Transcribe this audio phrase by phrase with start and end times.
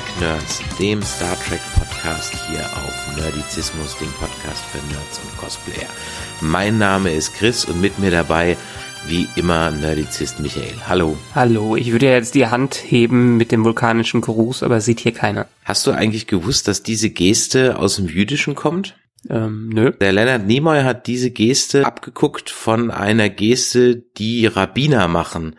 [0.00, 5.88] Track Nerds, dem Star Trek Podcast hier auf Nerdizismus, dem Podcast für Nerds und Cosplayer.
[6.40, 8.56] Mein Name ist Chris und mit mir dabei
[9.08, 10.72] wie immer Nerdizist Michael.
[10.88, 11.18] Hallo.
[11.34, 15.48] Hallo, ich würde jetzt die Hand heben mit dem vulkanischen Gruß, aber sieht hier keiner.
[15.64, 18.96] Hast du eigentlich gewusst, dass diese Geste aus dem Jüdischen kommt?
[19.28, 19.90] Ähm, nö.
[20.00, 25.56] Der Leonard Nimoy hat diese Geste abgeguckt von einer Geste, die Rabbiner machen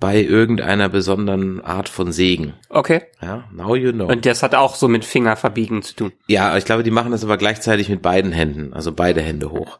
[0.00, 2.54] bei irgendeiner besonderen Art von Segen.
[2.70, 3.02] Okay.
[3.20, 4.06] Ja, now you know.
[4.06, 6.12] Und das hat auch so mit Fingerverbiegen zu tun.
[6.26, 9.78] Ja, ich glaube, die machen das aber gleichzeitig mit beiden Händen, also beide Hände hoch.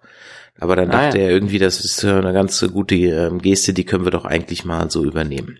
[0.58, 1.24] Aber dann Ah, dachte ja.
[1.24, 4.90] er irgendwie, das ist eine ganz gute ähm, Geste, die können wir doch eigentlich mal
[4.90, 5.58] so übernehmen.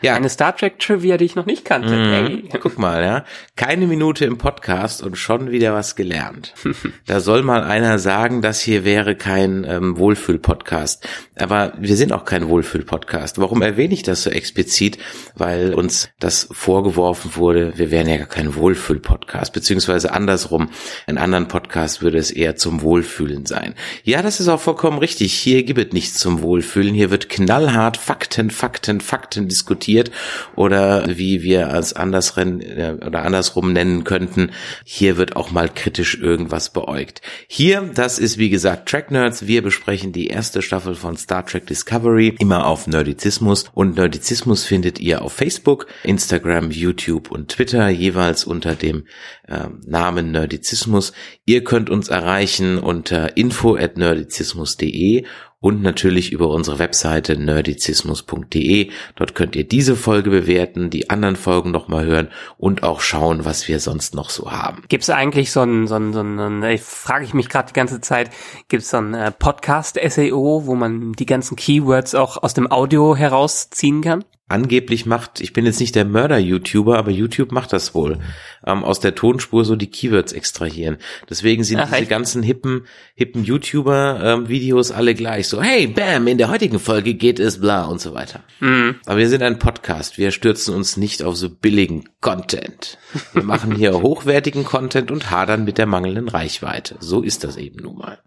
[0.00, 1.90] Ja, Eine Star Trek Trivia, die ich noch nicht kannte.
[1.90, 2.48] Mhm.
[2.60, 3.24] Guck mal, ja.
[3.56, 6.54] Keine Minute im Podcast und schon wieder was gelernt.
[7.06, 11.08] Da soll mal einer sagen, das hier wäre kein ähm, Wohlfühl-Podcast.
[11.36, 13.38] Aber wir sind auch kein Wohlfühl-Podcast.
[13.38, 14.98] Warum erwähne ich das so explizit?
[15.34, 19.52] Weil uns das vorgeworfen wurde, wir wären ja gar kein Wohlfühl-Podcast.
[19.54, 20.68] Beziehungsweise andersrum,
[21.06, 23.74] in anderen Podcasts würde es eher zum Wohlfühlen sein.
[24.04, 25.32] Ja, das ist auch vollkommen richtig.
[25.32, 26.94] Hier gibt es nichts zum Wohlfühlen.
[26.94, 30.10] Hier wird knallhart Fakten, Fakten, Fakten diskutiert
[30.56, 34.50] oder wie wir als andersren äh, oder andersrum nennen könnten,
[34.84, 37.22] hier wird auch mal kritisch irgendwas beäugt.
[37.46, 39.46] Hier, das ist wie gesagt Track Nerds.
[39.46, 44.98] Wir besprechen die erste Staffel von Star Trek Discovery immer auf Nerdizismus und Nerdizismus findet
[45.00, 49.04] ihr auf Facebook, Instagram, YouTube und Twitter jeweils unter dem
[49.48, 51.12] ähm, Namen Nerdizismus.
[51.44, 55.24] Ihr könnt uns erreichen unter info at nerdizismus.de
[55.60, 58.90] und natürlich über unsere Webseite nerdizismus.de.
[59.16, 62.28] Dort könnt ihr diese Folge bewerten, die anderen Folgen nochmal hören
[62.58, 64.84] und auch schauen, was wir sonst noch so haben.
[64.88, 67.74] Gibt es eigentlich so ein, so ein, so ein, ich frage ich mich gerade die
[67.74, 68.30] ganze Zeit,
[68.68, 73.16] gibt es so ein äh, Podcast-SEO, wo man die ganzen Keywords auch aus dem Audio
[73.16, 74.24] herausziehen kann?
[74.50, 78.18] Angeblich macht, ich bin jetzt nicht der Mörder-YouTuber, aber YouTube macht das wohl,
[78.66, 80.96] ähm, aus der Tonspur so die Keywords extrahieren.
[81.28, 82.08] Deswegen sind Ach, diese echt?
[82.08, 85.48] ganzen hippen, hippen YouTuber-Videos alle gleich.
[85.48, 88.42] So, hey, bam, in der heutigen Folge geht es bla und so weiter.
[88.60, 88.96] Mhm.
[89.04, 90.16] Aber wir sind ein Podcast.
[90.16, 92.96] Wir stürzen uns nicht auf so billigen Content.
[93.34, 96.96] Wir machen hier hochwertigen Content und hadern mit der mangelnden Reichweite.
[97.00, 98.18] So ist das eben nun mal.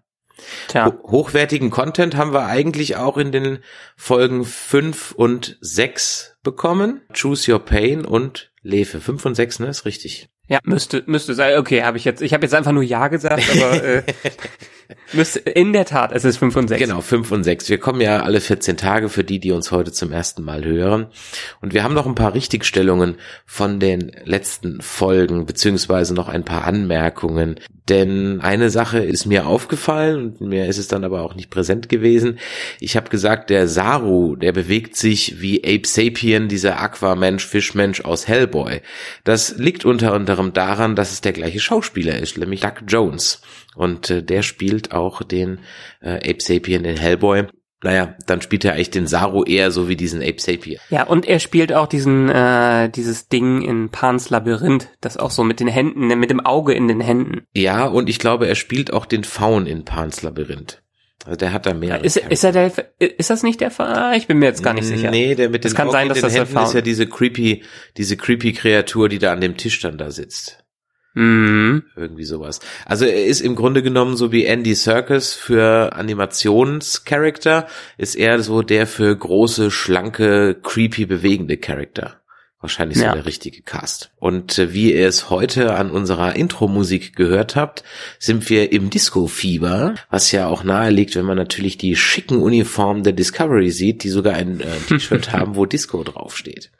[0.68, 3.59] Tja, Ho hochwertigen Content haben wir eigentlich auch in den
[3.96, 7.02] Folgen 5 und 6 bekommen.
[7.13, 9.00] Choose Your Pain und Lefe.
[9.00, 9.68] 5 und 6, ne?
[9.68, 10.31] Ist richtig.
[10.51, 11.57] Ja, müsste, müsste sein.
[11.57, 14.03] Okay, habe ich jetzt, ich habe jetzt einfach nur Ja gesagt, aber äh,
[15.13, 16.81] müsste, in der Tat, es ist 5 und 6.
[16.81, 17.69] Genau, 5 und 6.
[17.69, 21.07] Wir kommen ja alle 14 Tage für die, die uns heute zum ersten Mal hören.
[21.62, 26.66] Und wir haben noch ein paar Richtigstellungen von den letzten Folgen, beziehungsweise noch ein paar
[26.66, 27.56] Anmerkungen.
[27.88, 31.88] Denn eine Sache ist mir aufgefallen und mir ist es dann aber auch nicht präsent
[31.89, 32.39] gewesen.
[32.79, 38.28] Ich habe gesagt, der Saru, der bewegt sich wie Ape Sapien, dieser Aquamensch, Fischmensch aus
[38.28, 38.81] Hellboy.
[39.23, 43.41] Das liegt unter anderem daran, dass es der gleiche Schauspieler ist, nämlich Doug Jones.
[43.75, 45.59] Und äh, der spielt auch den
[46.02, 47.46] äh, Ape Sapien in Hellboy.
[47.84, 50.80] Naja, dann spielt er eigentlich den Saru eher so wie diesen Ape Sapien.
[50.90, 55.44] Ja, und er spielt auch diesen, äh, dieses Ding in Pans Labyrinth, das auch so
[55.44, 57.47] mit den Händen, mit dem Auge in den Händen.
[57.53, 60.81] Ja, und ich glaube, er spielt auch den Faun in Pans Labyrinth.
[61.25, 62.03] Also der hat da mehr.
[62.03, 64.17] Ist, ist er der, ist das nicht der Fall?
[64.17, 65.11] Ich bin mir jetzt gar nicht sicher.
[65.11, 66.81] Nee, der mit Es den kann sein, in dass den das der Händen ist ja
[66.81, 67.63] diese creepy,
[67.97, 70.63] diese creepy Kreatur, die da an dem Tisch dann da sitzt.
[71.13, 71.83] Mhm.
[71.95, 72.61] Irgendwie sowas.
[72.85, 77.67] Also er ist im Grunde genommen so wie Andy Serkis für Animationscharakter,
[77.97, 82.20] ist er so der für große, schlanke, creepy bewegende Charakter.
[82.61, 83.13] Wahrscheinlich so Ja.
[83.16, 84.11] der richtige Cast.
[84.17, 87.83] Und äh, wie ihr es heute an unserer Intro-Musik gehört habt,
[88.19, 93.03] sind wir im Disco-Fieber, was ja auch nahe liegt, wenn man natürlich die schicken Uniformen
[93.03, 96.71] der Discovery sieht, die sogar ein äh, T-Shirt haben, wo Disco draufsteht.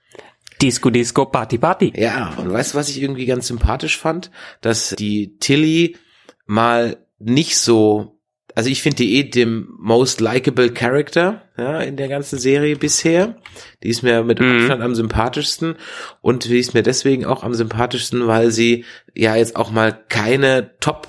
[0.62, 1.92] Disco, Disco, Party, Party.
[1.96, 4.30] Ja, und weißt du, was ich irgendwie ganz sympathisch fand?
[4.62, 5.98] Dass die Tilly
[6.46, 8.20] mal nicht so,
[8.56, 13.36] also ich finde die eh dem most likable Character, ja, in der ganzen Serie bisher.
[13.84, 14.58] Die ist mir mit Mhm.
[14.58, 15.76] Abstand am sympathischsten
[16.22, 20.72] und die ist mir deswegen auch am sympathischsten, weil sie ja jetzt auch mal keine
[20.80, 21.08] top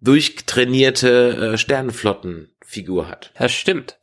[0.00, 1.58] durchtrainierte äh,
[2.68, 3.32] Sternenflottenfigur hat.
[3.34, 3.98] Das stimmt.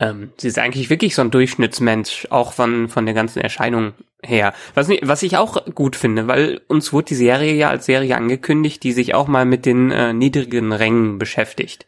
[0.00, 4.54] Ähm, sie ist eigentlich wirklich so ein Durchschnittsmensch, auch von, von der ganzen Erscheinung her.
[4.74, 8.82] Was, was ich auch gut finde, weil uns wurde die Serie ja als Serie angekündigt,
[8.82, 11.86] die sich auch mal mit den äh, niedrigen Rängen beschäftigt.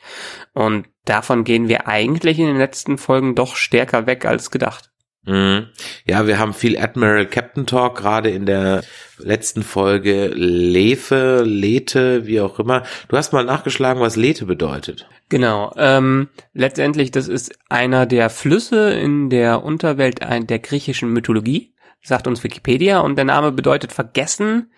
[0.55, 4.91] Und davon gehen wir eigentlich in den letzten Folgen doch stärker weg als gedacht.
[5.29, 5.67] Mhm.
[6.07, 8.83] Ja, wir haben viel Admiral Captain Talk, gerade in der
[9.19, 12.83] letzten Folge Lefe, Lete, wie auch immer.
[13.09, 15.07] Du hast mal nachgeschlagen, was Lete bedeutet.
[15.29, 15.73] Genau.
[15.77, 21.75] Ähm, letztendlich, das ist einer der Flüsse in der Unterwelt der griechischen Mythologie.
[22.03, 24.73] sagt uns Wikipedia, und der Name bedeutet vergessen,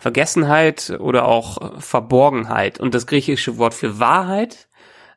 [0.00, 2.80] Vergessenheit oder auch Verborgenheit.
[2.80, 4.68] Und das griechische Wort für Wahrheit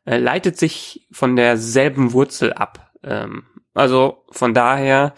[0.05, 2.91] äh, leitet sich von derselben Wurzel ab.
[3.03, 3.45] Ähm,
[3.75, 5.13] also von daher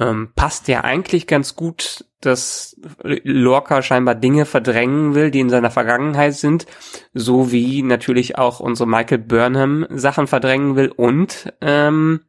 [0.00, 5.70] ähm, passt ja eigentlich ganz gut, dass Lorca scheinbar Dinge verdrängen will, die in seiner
[5.70, 6.66] Vergangenheit sind,
[7.12, 12.20] so wie natürlich auch unsere Michael Burnham Sachen verdrängen will und ähm,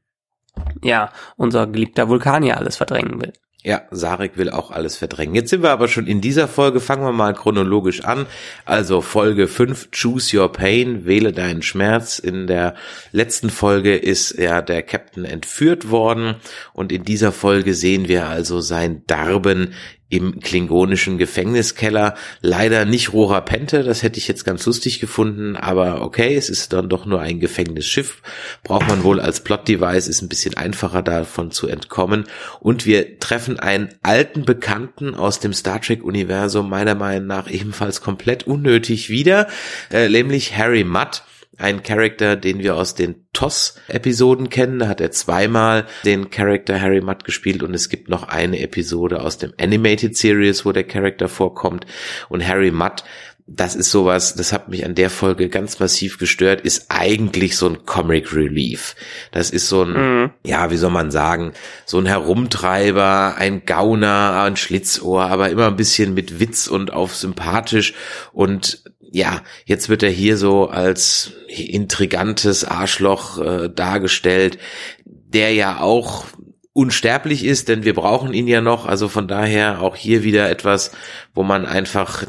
[0.83, 3.33] ja, unser geliebter Vulkanier alles verdrängen will.
[3.65, 5.33] Ja, Sarek will auch alles verdrängen.
[5.33, 8.27] Jetzt sind wir aber schon in dieser Folge, fangen wir mal chronologisch an.
[8.63, 12.19] Also Folge 5, Choose Your Pain, wähle deinen Schmerz.
[12.19, 12.75] In der
[13.11, 16.35] letzten Folge ist ja der Captain entführt worden
[16.73, 19.73] und in dieser Folge sehen wir also sein Darben
[20.09, 22.15] im klingonischen Gefängniskeller.
[22.41, 26.73] Leider nicht Rohrer Pente, das hätte ich jetzt ganz lustig gefunden, aber okay, es ist
[26.73, 28.21] dann doch nur ein Gefängnisschiff.
[28.63, 32.25] Braucht man wohl als Plot-Device, ist ein bisschen einfacher davon zu entkommen.
[32.59, 38.45] Und wir treffen einen alten Bekannten aus dem Star Trek-Universum, meiner Meinung nach ebenfalls komplett
[38.45, 39.47] unnötig wieder,
[39.91, 41.23] äh, nämlich Harry Mudd
[41.57, 44.79] ein Charakter, den wir aus den TOS-Episoden kennen.
[44.79, 49.21] Da hat er zweimal den Charakter Harry Mudd gespielt und es gibt noch eine Episode
[49.21, 51.85] aus dem Animated Series, wo der Charakter vorkommt.
[52.29, 53.03] Und Harry Mudd,
[53.47, 57.69] das ist sowas, das hat mich an der Folge ganz massiv gestört, ist eigentlich so
[57.69, 58.95] ein Comic Relief.
[59.31, 60.29] Das ist so ein, mhm.
[60.43, 61.53] ja, wie soll man sagen,
[61.85, 67.15] so ein Herumtreiber, ein Gauner, ein Schlitzohr, aber immer ein bisschen mit Witz und auf
[67.15, 67.93] sympathisch
[68.33, 68.83] und
[69.15, 74.57] ja, jetzt wird er hier so als intrigantes Arschloch äh, dargestellt,
[75.05, 76.25] der ja auch
[76.73, 78.85] unsterblich ist, denn wir brauchen ihn ja noch.
[78.85, 80.91] Also von daher auch hier wieder etwas,
[81.33, 82.25] wo man einfach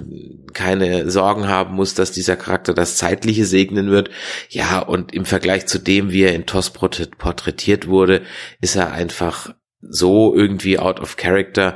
[0.52, 4.10] keine Sorgen haben muss, dass dieser Charakter das Zeitliche segnen wird.
[4.48, 8.22] Ja, und im Vergleich zu dem, wie er in TOS porträtiert wurde,
[8.60, 11.74] ist er einfach so irgendwie out of character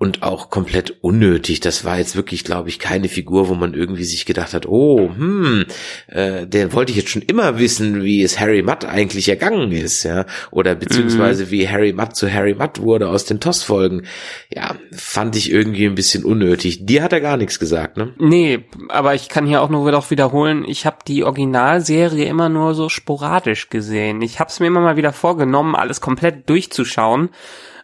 [0.00, 1.60] und auch komplett unnötig.
[1.60, 5.10] Das war jetzt wirklich, glaube ich, keine Figur, wo man irgendwie sich gedacht hat, oh,
[5.14, 5.66] hm,
[6.06, 10.04] äh, der wollte ich jetzt schon immer wissen, wie es Harry Mudd eigentlich ergangen ist,
[10.04, 11.50] ja, oder beziehungsweise mhm.
[11.50, 14.06] wie Harry Mudd zu Harry Mudd wurde aus den TOS-Folgen.
[14.50, 16.86] Ja, fand ich irgendwie ein bisschen unnötig.
[16.86, 18.14] Dir hat er gar nichts gesagt, ne?
[18.18, 22.74] Nee, aber ich kann hier auch nur wieder wiederholen, ich habe die Originalserie immer nur
[22.74, 24.22] so sporadisch gesehen.
[24.22, 27.28] Ich habe es mir immer mal wieder vorgenommen, alles komplett durchzuschauen.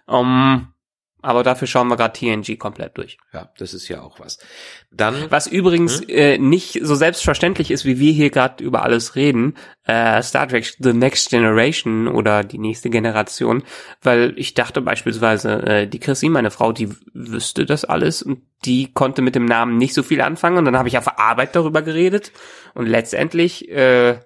[0.06, 0.69] Um,
[1.26, 3.19] aber dafür schauen wir gerade TNG komplett durch.
[3.32, 4.38] Ja, das ist ja auch was.
[4.93, 6.08] Dann was übrigens hm?
[6.08, 9.56] äh, nicht so selbstverständlich ist, wie wir hier gerade über alles reden,
[9.87, 13.64] äh, Star Trek The Next Generation oder die nächste Generation,
[14.02, 18.93] weil ich dachte beispielsweise, äh, die Chrissy, meine Frau, die wüsste das alles und die
[18.93, 21.82] konnte mit dem Namen nicht so viel anfangen und dann habe ich auf Arbeit darüber
[21.82, 22.31] geredet
[22.75, 24.20] und letztendlich äh,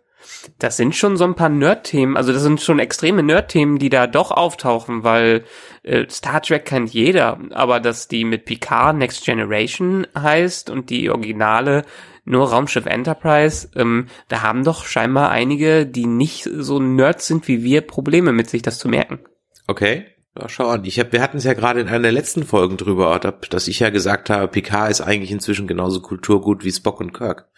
[0.58, 4.06] das sind schon so ein paar Nerd-Themen, also das sind schon extreme Nerd-Themen, die da
[4.06, 5.44] doch auftauchen, weil
[5.82, 11.10] äh, Star Trek kennt jeder, aber dass die mit Picard Next Generation heißt und die
[11.10, 11.84] Originale
[12.24, 17.62] nur Raumschiff Enterprise, ähm, da haben doch scheinbar einige, die nicht so Nerds sind wie
[17.62, 19.20] wir, Probleme mit sich das zu merken.
[19.66, 20.06] Okay.
[20.40, 20.84] Ja, schau an.
[20.84, 23.80] Ich hab, wir hatten es ja gerade in einer der letzten Folgen drüber, dass ich
[23.80, 27.48] ja gesagt habe, Picard ist eigentlich inzwischen genauso kulturgut wie Spock und Kirk.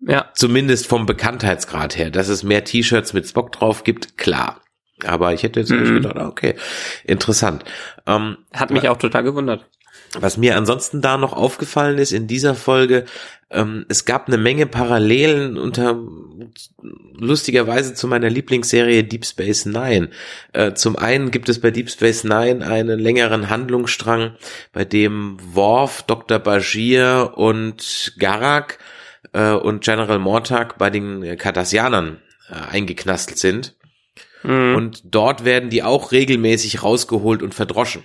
[0.00, 0.30] Ja.
[0.34, 2.10] Zumindest vom Bekanntheitsgrad her.
[2.10, 4.62] Dass es mehr T-Shirts mit Spock drauf gibt, klar.
[5.04, 5.94] Aber ich hätte jetzt mhm.
[5.94, 6.54] gedacht, ah, okay,
[7.04, 7.64] interessant.
[8.06, 9.66] Ähm, Hat mich auch total gewundert.
[10.18, 13.04] Was mir ansonsten da noch aufgefallen ist in dieser Folge,
[13.50, 15.98] ähm, es gab eine Menge Parallelen unter
[17.14, 20.10] lustigerweise zu meiner Lieblingsserie Deep Space Nine.
[20.52, 24.36] Äh, zum einen gibt es bei Deep Space Nine einen längeren Handlungsstrang,
[24.72, 26.38] bei dem Worf, Dr.
[26.38, 28.78] Bashir und Garak
[29.32, 33.76] äh, und General Mortag bei den Cardassianern äh, eingeknastelt sind.
[34.42, 34.74] Mhm.
[34.76, 38.02] Und dort werden die auch regelmäßig rausgeholt und verdroschen.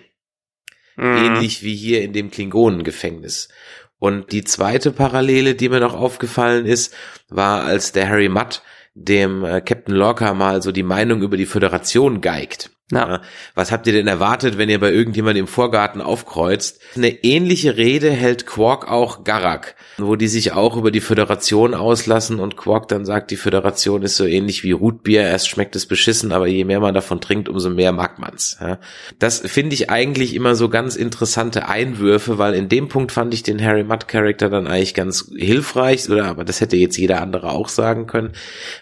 [0.95, 1.15] Mhm.
[1.15, 3.49] Ähnlich wie hier in dem Klingonengefängnis.
[3.99, 6.93] Und die zweite Parallele, die mir noch aufgefallen ist,
[7.29, 8.61] war, als der Harry Mudd
[8.95, 12.71] dem äh, Captain Lorca mal so die Meinung über die Föderation geigt.
[12.91, 13.21] Ja.
[13.55, 16.81] Was habt ihr denn erwartet, wenn ihr bei irgendjemand im Vorgarten aufkreuzt?
[16.95, 22.39] Eine ähnliche Rede hält Quark auch Garak, wo die sich auch über die Föderation auslassen
[22.39, 26.33] und Quark dann sagt, die Föderation ist so ähnlich wie Rootbier, erst schmeckt es beschissen,
[26.33, 28.57] aber je mehr man davon trinkt, umso mehr mag man's.
[29.17, 33.43] Das finde ich eigentlich immer so ganz interessante Einwürfe, weil in dem Punkt fand ich
[33.43, 37.51] den Harry Mudd Charakter dann eigentlich ganz hilfreich, oder aber das hätte jetzt jeder andere
[37.51, 38.33] auch sagen können,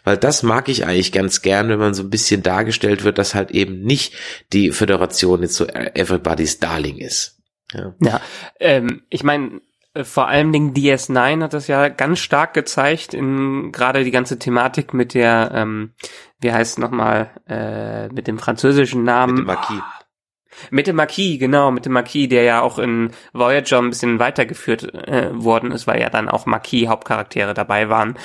[0.03, 3.36] weil das mag ich eigentlich ganz gern, wenn man so ein bisschen dargestellt wird, dass
[3.36, 4.13] halt eben nicht
[4.53, 7.38] die Föderation jetzt so everybody's Darling ist.
[7.74, 8.21] Ja, ja
[8.60, 9.62] ähm, ich meine,
[9.93, 14.39] äh, vor allen Dingen DS9 hat das ja ganz stark gezeigt in gerade die ganze
[14.39, 15.93] Thematik mit der, ähm,
[16.39, 19.33] wie heißt nochmal, äh, mit dem französischen Namen.
[19.33, 19.81] Mit dem Marquis.
[20.69, 24.93] Mit dem Marquis, genau, mit dem Marquis, der ja auch in Voyager ein bisschen weitergeführt
[24.93, 28.17] äh, worden ist, weil ja dann auch Marquis-Hauptcharaktere dabei waren.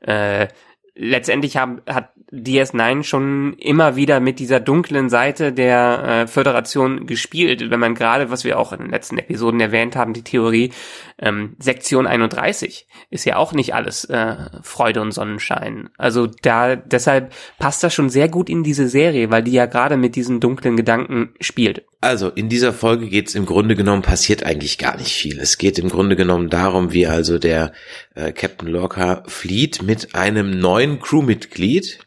[0.00, 0.48] Äh,
[0.94, 7.70] letztendlich haben, hat DS9 schon immer wieder mit dieser dunklen Seite der äh, Föderation gespielt.
[7.70, 10.72] Wenn man gerade, was wir auch in den letzten Episoden erwähnt haben, die Theorie
[11.18, 15.90] ähm, Sektion 31 ist ja auch nicht alles äh, Freude und Sonnenschein.
[15.96, 19.96] Also da deshalb passt das schon sehr gut in diese Serie, weil die ja gerade
[19.96, 21.84] mit diesen dunklen Gedanken spielt.
[22.00, 25.38] Also in dieser Folge geht es im Grunde genommen passiert eigentlich gar nicht viel.
[25.38, 27.72] Es geht im Grunde genommen darum, wie also der
[28.14, 32.00] äh, Captain Lorca flieht mit einem neuen Crewmitglied,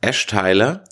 [0.00, 0.84] Ash Tyler,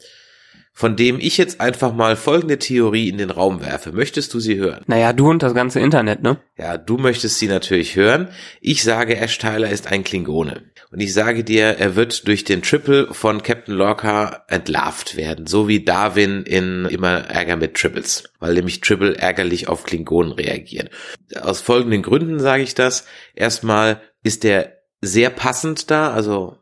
[0.73, 3.93] von dem ich jetzt einfach mal folgende Theorie in den Raum werfe.
[3.93, 4.85] Möchtest du sie hören?
[4.87, 6.37] Naja, du und das ganze Internet, ne?
[6.59, 8.29] Ja, du möchtest sie natürlich hören.
[8.61, 10.65] Ich sage, Ash Tyler ist ein Klingone.
[10.91, 15.47] Und ich sage dir, er wird durch den Triple von Captain Lorca entlarvt werden.
[15.47, 18.25] So wie Darwin in immer Ärger mit Triples.
[18.39, 20.91] Weil nämlich Triple ärgerlich auf Klingonen reagieren.
[21.41, 23.07] Aus folgenden Gründen sage ich das.
[23.35, 26.59] Erstmal ist er sehr passend da, also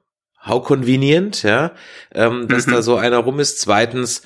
[0.47, 1.73] how convenient, ja,
[2.15, 2.73] ähm, dass mhm.
[2.73, 3.61] da so einer rum ist.
[3.61, 4.23] Zweitens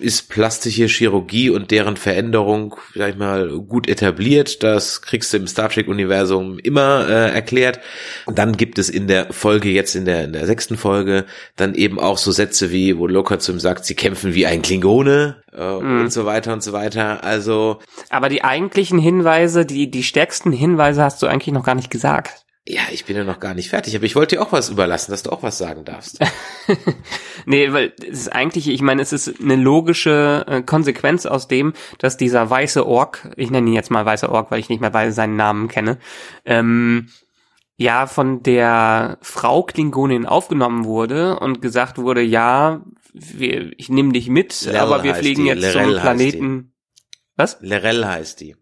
[0.00, 4.62] ist plastische Chirurgie und deren Veränderung, sag ich mal, gut etabliert.
[4.62, 7.80] Das kriegst du im Star Trek-Universum immer äh, erklärt.
[8.26, 11.24] Und dann gibt es in der Folge, jetzt in der, in der sechsten Folge,
[11.54, 14.62] dann eben auch so Sätze wie, wo Locker zu ihm sagt, sie kämpfen wie ein
[14.62, 16.00] Klingone äh, mhm.
[16.02, 17.24] und so weiter und so weiter.
[17.24, 17.78] Also.
[18.10, 22.45] Aber die eigentlichen Hinweise, die, die stärksten Hinweise hast du eigentlich noch gar nicht gesagt.
[22.68, 25.12] Ja, ich bin ja noch gar nicht fertig, aber ich wollte dir auch was überlassen,
[25.12, 26.18] dass du auch was sagen darfst.
[27.46, 31.74] nee, weil es ist eigentlich, ich meine, es ist eine logische äh, Konsequenz aus dem,
[31.98, 35.12] dass dieser weiße Ork, ich nenne ihn jetzt mal weißer Ork, weil ich nicht mehr
[35.12, 35.98] seinen Namen kenne,
[36.44, 37.08] ähm,
[37.76, 42.82] ja von der Frau Klingonin aufgenommen wurde und gesagt wurde, ja,
[43.12, 45.48] wir, ich nehme dich mit, Lel aber wir fliegen die.
[45.50, 46.72] jetzt Lerell zum Planeten.
[47.36, 47.58] Was?
[47.60, 48.56] Lerell heißt die.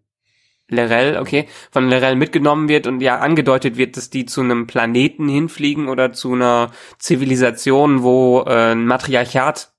[0.67, 5.27] Lerell, okay, von Lerell mitgenommen wird und ja angedeutet wird, dass die zu einem Planeten
[5.27, 9.73] hinfliegen oder zu einer Zivilisation, wo äh, ein Matriarchat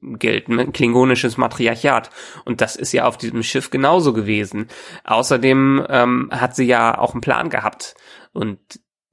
[0.00, 2.10] gilt, ein klingonisches Matriarchat.
[2.44, 4.68] Und das ist ja auf diesem Schiff genauso gewesen.
[5.04, 7.94] Außerdem ähm, hat sie ja auch einen Plan gehabt.
[8.32, 8.60] Und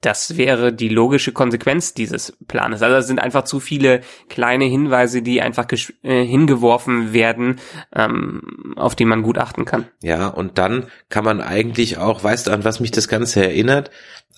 [0.00, 2.82] das wäre die logische Konsequenz dieses Planes.
[2.82, 5.66] Also es sind einfach zu viele kleine Hinweise, die einfach
[6.02, 7.56] äh, hingeworfen werden,
[7.94, 9.88] ähm, auf die man gut achten kann.
[10.02, 13.90] Ja, und dann kann man eigentlich auch, weißt du, an was mich das Ganze erinnert?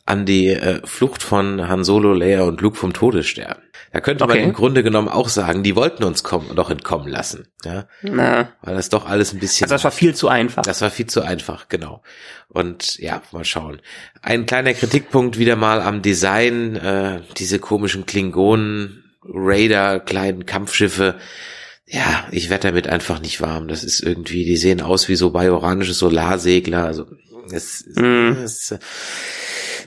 [0.09, 3.57] An die äh, Flucht von Han Solo, Leia und Luke vom Todesstern.
[3.93, 4.37] Da könnte okay.
[4.37, 7.49] man im Grunde genommen auch sagen, die wollten uns kommen, doch entkommen lassen.
[7.62, 7.88] Ja?
[8.00, 8.49] Na.
[8.62, 9.67] Weil das doch alles ein bisschen.
[9.67, 10.62] Also das war viel zu einfach.
[10.62, 12.03] Das war viel zu einfach, genau.
[12.49, 13.83] Und ja, mal schauen.
[14.23, 21.17] Ein kleiner Kritikpunkt wieder mal am Design, äh, diese komischen Klingonen, Raider, kleinen Kampfschiffe.
[21.85, 23.69] Ja, ich werde damit einfach nicht warm.
[23.69, 26.87] Das ist irgendwie, die sehen aus wie so bajoranische Solarsegler.
[26.87, 27.05] Also
[27.52, 28.43] es, mm.
[28.45, 28.78] es,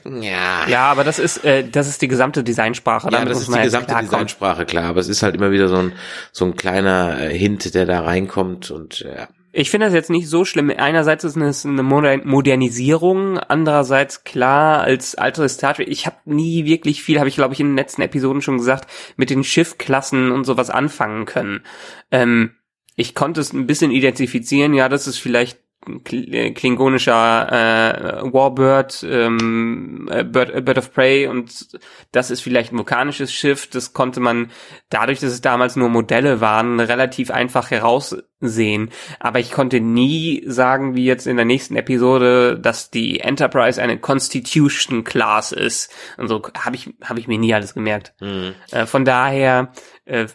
[0.06, 0.68] ja.
[0.68, 3.10] Ja, aber das ist, äh, das ist die gesamte Designsprache.
[3.12, 4.86] Ja, das ist die gesamte Designsprache, klar.
[4.86, 5.94] Aber es ist halt immer wieder so ein,
[6.32, 9.28] so ein kleiner äh, Hint, der da reinkommt und ja.
[9.54, 10.72] Ich finde das jetzt nicht so schlimm.
[10.76, 15.90] Einerseits ist es eine Modernisierung, andererseits klar als altes Star Trek.
[15.90, 18.90] Ich habe nie wirklich viel, habe ich glaube ich in den letzten Episoden schon gesagt,
[19.18, 21.64] mit den Schiffklassen und sowas anfangen können.
[22.12, 22.52] Ähm,
[22.96, 24.74] ich konnte es ein bisschen identifizieren.
[24.74, 25.61] Ja, das ist vielleicht äh,
[26.04, 31.80] klingonischer äh, Warbird, ähm, äh, Bird, äh, Bird of Prey und
[32.12, 33.68] das ist vielleicht ein vulkanisches Schiff.
[33.68, 34.52] Das konnte man
[34.90, 38.92] dadurch, dass es damals nur Modelle waren, relativ einfach heraussehen.
[39.20, 43.98] Aber ich konnte nie sagen, wie jetzt in der nächsten Episode, dass die Enterprise eine
[43.98, 45.92] Constitution Class ist.
[46.18, 48.14] Und so habe ich habe ich mir nie alles gemerkt.
[48.22, 48.54] Mhm.
[48.72, 49.72] Äh, von daher
[50.06, 50.28] äh,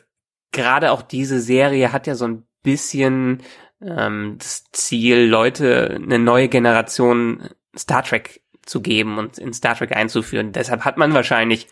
[0.51, 3.43] gerade auch diese Serie hat ja so ein bisschen
[3.81, 9.95] ähm, das Ziel, Leute eine neue Generation Star Trek zu geben und in Star Trek
[9.95, 10.53] einzuführen.
[10.53, 11.69] Deshalb hat man wahrscheinlich,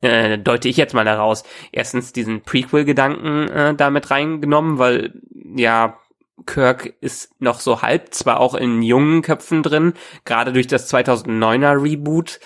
[0.00, 5.20] äh, deute ich jetzt mal daraus, erstens diesen Prequel-Gedanken äh, damit reingenommen, weil
[5.56, 5.98] ja
[6.44, 9.94] Kirk ist noch so halb, zwar auch in jungen Köpfen drin,
[10.24, 12.40] gerade durch das 2009er Reboot.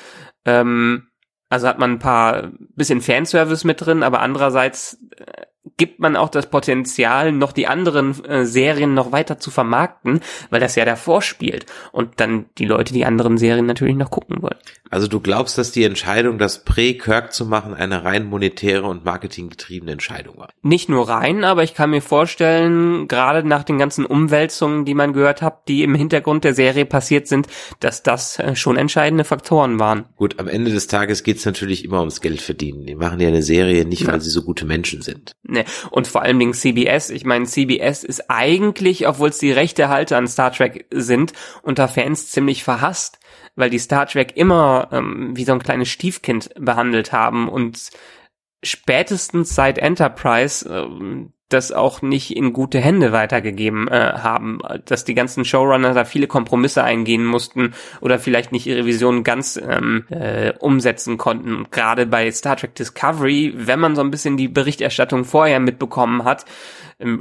[0.45, 1.09] Ähm,
[1.49, 6.31] also hat man ein paar bisschen Fanservice mit drin, aber andererseits äh, gibt man auch
[6.31, 11.23] das Potenzial, noch die anderen äh, Serien noch weiter zu vermarkten, weil das ja davor
[11.23, 14.57] spielt und dann die Leute die anderen Serien natürlich noch gucken wollen.
[14.91, 19.93] Also du glaubst, dass die Entscheidung, das Prä-Kirk zu machen, eine rein monetäre und marketinggetriebene
[19.93, 20.49] Entscheidung war?
[20.63, 25.13] Nicht nur rein, aber ich kann mir vorstellen, gerade nach den ganzen Umwälzungen, die man
[25.13, 27.47] gehört hat, die im Hintergrund der Serie passiert sind,
[27.79, 30.07] dass das äh, schon entscheidende Faktoren waren.
[30.17, 32.87] Gut, am Ende des Tages geht's natürlich immer ums Geld verdienen.
[32.87, 34.21] Die machen ja eine Serie nicht, weil ja.
[34.21, 35.37] sie so gute Menschen sind.
[35.51, 37.11] Ne, und vor allen Dingen CBS.
[37.11, 41.89] Ich meine, CBS ist eigentlich, obwohl es die rechte Halte an Star Trek sind, unter
[41.89, 43.19] Fans ziemlich verhasst,
[43.57, 47.91] weil die Star Trek immer ähm, wie so ein kleines Stiefkind behandelt haben und
[48.63, 55.15] spätestens seit Enterprise ähm, das auch nicht in gute Hände weitergegeben äh, haben, dass die
[55.15, 60.53] ganzen Showrunner da viele Kompromisse eingehen mussten oder vielleicht nicht ihre Vision ganz ähm, äh,
[60.59, 61.67] umsetzen konnten.
[61.71, 66.45] Gerade bei Star Trek Discovery, wenn man so ein bisschen die Berichterstattung vorher mitbekommen hat,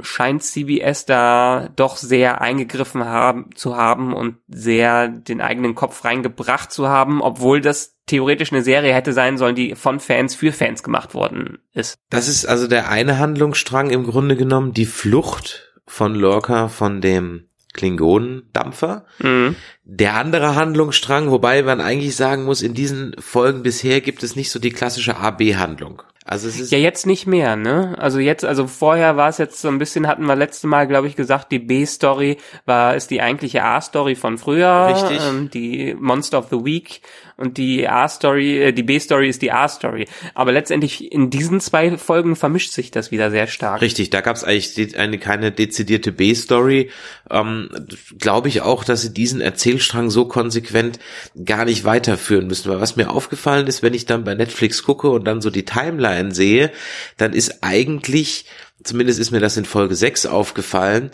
[0.02, 6.70] scheint CBS da doch sehr eingegriffen haben, zu haben und sehr den eigenen Kopf reingebracht
[6.70, 10.82] zu haben, obwohl das theoretisch eine Serie hätte sein sollen, die von Fans für Fans
[10.82, 11.96] gemacht worden ist.
[12.10, 17.48] Das ist also der eine Handlungsstrang im Grunde genommen, die Flucht von Lorca von dem
[17.72, 19.04] Klingonendampfer.
[19.20, 19.56] Mhm.
[19.84, 24.50] Der andere Handlungsstrang, wobei man eigentlich sagen muss, in diesen Folgen bisher gibt es nicht
[24.50, 26.02] so die klassische A-B-Handlung.
[26.30, 27.96] Also es ist ja jetzt nicht mehr, ne?
[27.98, 31.08] Also jetzt, also vorher war es jetzt so ein bisschen, hatten wir letzte Mal, glaube
[31.08, 35.20] ich, gesagt, die B-Story war ist die eigentliche A-Story von früher, Richtig.
[35.28, 37.00] Ähm, die Monster of the Week
[37.36, 40.06] und die A-Story, äh, die B-Story ist die A-Story.
[40.34, 43.80] Aber letztendlich in diesen zwei Folgen vermischt sich das wieder sehr stark.
[43.80, 46.90] Richtig, da gab es eigentlich eine keine dezidierte B-Story.
[47.28, 47.70] Ähm,
[48.18, 51.00] Glaube ich auch, dass sie diesen Erzählstrang so konsequent
[51.44, 52.70] gar nicht weiterführen müssen.
[52.70, 55.64] Weil was mir aufgefallen ist, wenn ich dann bei Netflix gucke und dann so die
[55.64, 56.70] Timeline sehe,
[57.16, 58.44] dann ist eigentlich
[58.82, 61.10] zumindest ist mir das in Folge 6 aufgefallen,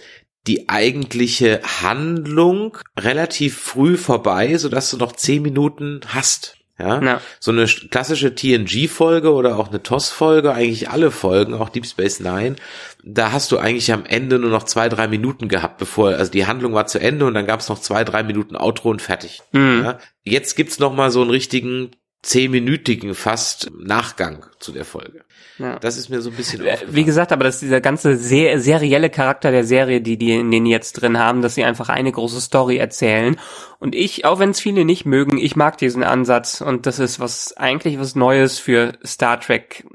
[0.46, 6.54] die eigentliche Handlung relativ früh vorbei, so dass du noch zehn Minuten hast.
[6.78, 7.20] Ja, ja.
[7.40, 12.56] so eine klassische TNG-Folge oder auch eine TOS-Folge, eigentlich alle Folgen, auch Deep Space Nine,
[13.02, 16.44] da hast du eigentlich am Ende nur noch zwei, drei Minuten gehabt, bevor, also die
[16.44, 19.40] Handlung war zu Ende und dann gab es noch zwei, drei Minuten Outro und fertig.
[19.52, 19.84] Mhm.
[19.84, 21.92] Ja, jetzt gibt's noch mal so einen richtigen
[22.26, 25.24] zehnminütigen fast Nachgang zu der Folge.
[25.58, 25.78] Ja.
[25.78, 28.60] Das ist mir so ein bisschen äh, Wie gesagt, aber das ist dieser ganze sehr
[28.60, 32.12] serielle Charakter der Serie, die die in den jetzt drin haben, dass sie einfach eine
[32.12, 33.38] große Story erzählen.
[33.78, 37.20] Und ich, auch wenn es viele nicht mögen, ich mag diesen Ansatz und das ist
[37.20, 39.86] was eigentlich was Neues für Star Trek,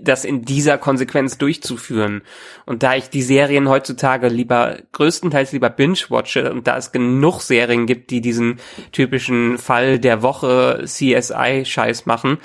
[0.00, 2.22] das in dieser Konsequenz durchzuführen.
[2.66, 7.86] Und da ich die Serien heutzutage lieber größtenteils lieber binge-watche und da es genug Serien
[7.86, 8.60] gibt, die diesen
[8.92, 12.38] typischen Fall der Woche CSI-Scheiß machen,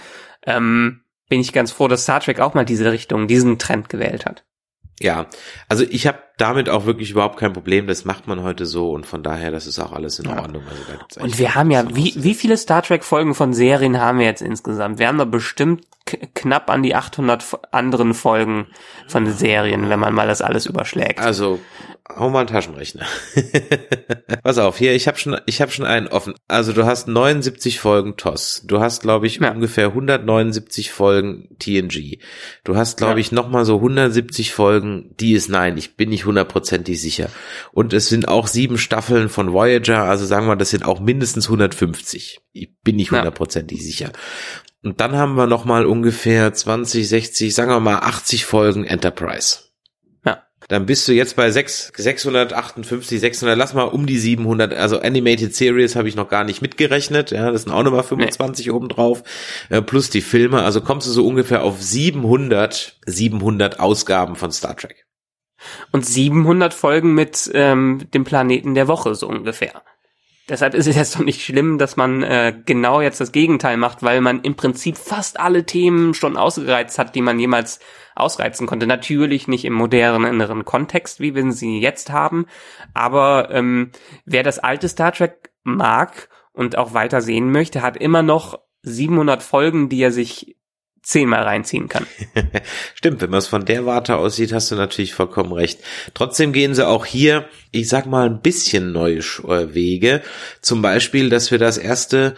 [0.45, 4.25] ähm, bin ich ganz froh, dass Star Trek auch mal diese Richtung, diesen Trend gewählt
[4.25, 4.45] hat.
[4.99, 5.27] Ja,
[5.67, 7.87] also ich habe damit auch wirklich überhaupt kein Problem.
[7.87, 10.63] Das macht man heute so und von daher, das ist auch alles in Ordnung.
[10.69, 13.99] Also da gibt's und wir haben ja, wie, wie viele Star Trek Folgen von Serien
[13.99, 14.99] haben wir jetzt insgesamt?
[14.99, 18.67] Wir haben da bestimmt knapp an die 800 anderen Folgen
[19.07, 21.19] von Serien, wenn man mal das alles überschlägt.
[21.19, 21.59] Also
[22.07, 23.05] hau mal einen Taschenrechner.
[24.43, 26.35] Pass auf, hier, ich habe schon, ich habe schon einen offen.
[26.47, 28.61] Also du hast 79 Folgen TOS.
[28.65, 29.51] Du hast, glaube ich, ja.
[29.51, 32.19] ungefähr 179 Folgen TNG.
[32.63, 33.19] Du hast, glaube ja.
[33.19, 35.77] ich, noch mal so 170 Folgen DS9.
[35.77, 37.29] Ich bin nicht hundertprozentig sicher.
[37.71, 40.03] Und es sind auch sieben Staffeln von Voyager.
[40.03, 42.41] Also sagen wir, das sind auch mindestens 150.
[42.53, 43.83] Ich bin nicht hundertprozentig ja.
[43.83, 44.11] sicher.
[44.83, 49.65] Und dann haben wir noch mal ungefähr 20, 60, sagen wir mal 80 Folgen Enterprise
[50.67, 55.55] dann bist du jetzt bei 6, 658, 600, lass mal um die 700, also Animated
[55.55, 58.71] Series habe ich noch gar nicht mitgerechnet, ja, das sind auch nochmal 25 nee.
[58.71, 59.23] obendrauf,
[59.69, 64.75] äh, plus die Filme, also kommst du so ungefähr auf 700, 700 Ausgaben von Star
[64.75, 65.04] Trek.
[65.91, 69.81] Und 700 Folgen mit ähm, dem Planeten der Woche, so ungefähr.
[70.47, 74.03] Deshalb ist es jetzt doch nicht schlimm, dass man äh, genau jetzt das Gegenteil macht,
[74.03, 77.79] weil man im Prinzip fast alle Themen schon ausgereizt hat, die man jemals
[78.13, 78.85] ausreizen konnte.
[78.85, 82.45] Natürlich nicht im modernen inneren Kontext, wie wir sie jetzt haben,
[82.93, 83.91] aber ähm,
[84.25, 89.41] wer das alte Star Trek mag und auch weiter sehen möchte, hat immer noch 700
[89.41, 90.57] Folgen, die er sich
[91.05, 92.07] zehnmal reinziehen kann.
[92.95, 95.79] Stimmt, wenn man es von der Warte aussieht, hast du natürlich vollkommen recht.
[96.15, 100.23] Trotzdem gehen sie auch hier, ich sag mal, ein bisschen neue äh, Wege.
[100.61, 102.35] Zum Beispiel, dass wir das erste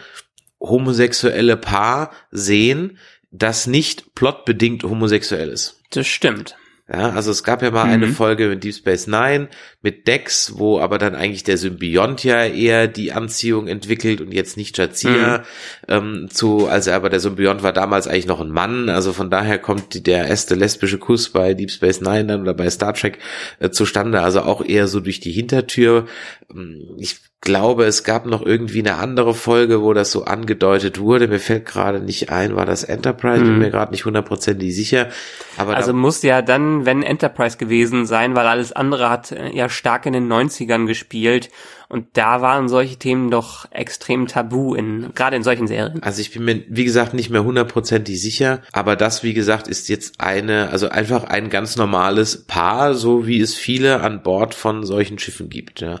[0.60, 2.98] homosexuelle Paar sehen,
[3.30, 5.80] das nicht plotbedingt homosexuell ist.
[5.90, 6.56] Das stimmt.
[6.90, 7.92] Ja, also es gab ja mal mhm.
[7.92, 9.48] eine Folge mit Deep Space Nine
[9.82, 14.56] mit Dex, wo aber dann eigentlich der Symbiont ja eher die Anziehung entwickelt und jetzt
[14.56, 15.44] nicht Jazia mhm.
[15.86, 19.58] ähm, zu, also aber der Symbiont war damals eigentlich noch ein Mann, also von daher
[19.58, 23.18] kommt der erste lesbische Kuss bei Deep Space Nine dann oder bei Star Trek
[23.58, 26.06] äh, zustande, also auch eher so durch die Hintertür.
[26.50, 31.28] Ähm, ich glaube, es gab noch irgendwie eine andere Folge, wo das so angedeutet wurde.
[31.28, 33.44] Mir fällt gerade nicht ein, war das Enterprise?
[33.44, 33.58] Bin mhm.
[33.58, 35.08] mir gerade nicht hundertprozentig sicher.
[35.56, 39.68] Aber also muss ja dann, wenn Enterprise gewesen sein, weil alles andere hat äh, ja
[39.68, 41.50] stark in den 90ern gespielt
[41.88, 46.02] Und da waren solche Themen doch extrem tabu in, gerade in solchen Serien.
[46.02, 49.88] Also ich bin mir, wie gesagt, nicht mehr hundertprozentig sicher, aber das, wie gesagt, ist
[49.88, 54.84] jetzt eine, also einfach ein ganz normales Paar, so wie es viele an Bord von
[54.84, 55.98] solchen Schiffen gibt, ja.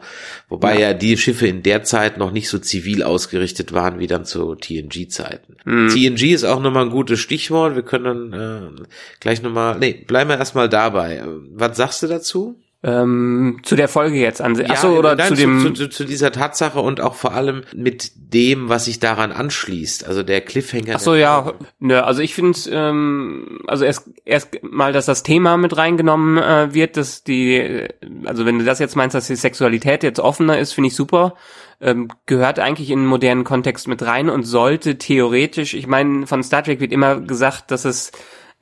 [0.50, 4.06] Wobei ja, ja die Schiffe in der Zeit noch nicht so zivil ausgerichtet waren wie
[4.06, 5.56] dann zu TNG-Zeiten.
[5.64, 5.88] Mhm.
[5.88, 7.74] TNG ist auch nochmal ein gutes Stichwort.
[7.74, 8.82] Wir können dann äh,
[9.20, 11.24] gleich nochmal, nee, bleiben wir erstmal dabei.
[11.54, 12.60] Was sagst du dazu?
[12.80, 14.70] Ähm, zu der Folge jetzt an sich.
[14.70, 15.60] Achso, oder nein, zu dem.
[15.60, 20.06] Zu, zu, zu, dieser Tatsache und auch vor allem mit dem, was sich daran anschließt.
[20.06, 20.94] Also der Cliffhanger.
[20.94, 21.54] Achso, ja.
[21.80, 26.72] Ne, also ich finde, ähm, also erst, erst mal, dass das Thema mit reingenommen äh,
[26.72, 27.88] wird, dass die,
[28.24, 31.34] also wenn du das jetzt meinst, dass die Sexualität jetzt offener ist, finde ich super.
[31.80, 36.44] Ähm, gehört eigentlich in einen modernen Kontext mit rein und sollte theoretisch, ich meine, von
[36.44, 38.12] Star Trek wird immer gesagt, dass es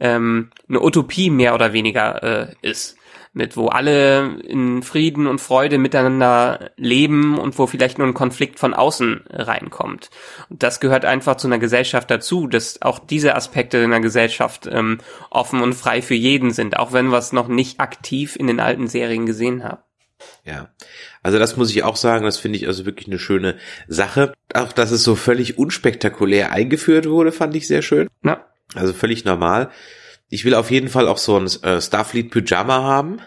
[0.00, 2.95] ähm, eine Utopie mehr oder weniger äh, ist
[3.36, 8.58] mit wo alle in Frieden und Freude miteinander leben und wo vielleicht nur ein Konflikt
[8.58, 10.08] von außen reinkommt.
[10.48, 14.66] Und das gehört einfach zu einer Gesellschaft dazu, dass auch diese Aspekte in der Gesellschaft
[14.72, 18.46] ähm, offen und frei für jeden sind, auch wenn wir es noch nicht aktiv in
[18.46, 19.82] den alten Serien gesehen haben.
[20.46, 20.70] Ja,
[21.22, 24.32] also das muss ich auch sagen, das finde ich also wirklich eine schöne Sache.
[24.54, 28.08] Auch dass es so völlig unspektakulär eingeführt wurde, fand ich sehr schön.
[28.24, 28.46] Ja.
[28.74, 29.70] Also völlig normal.
[30.28, 33.20] Ich will auf jeden Fall auch so ein äh, Starfleet Pyjama haben.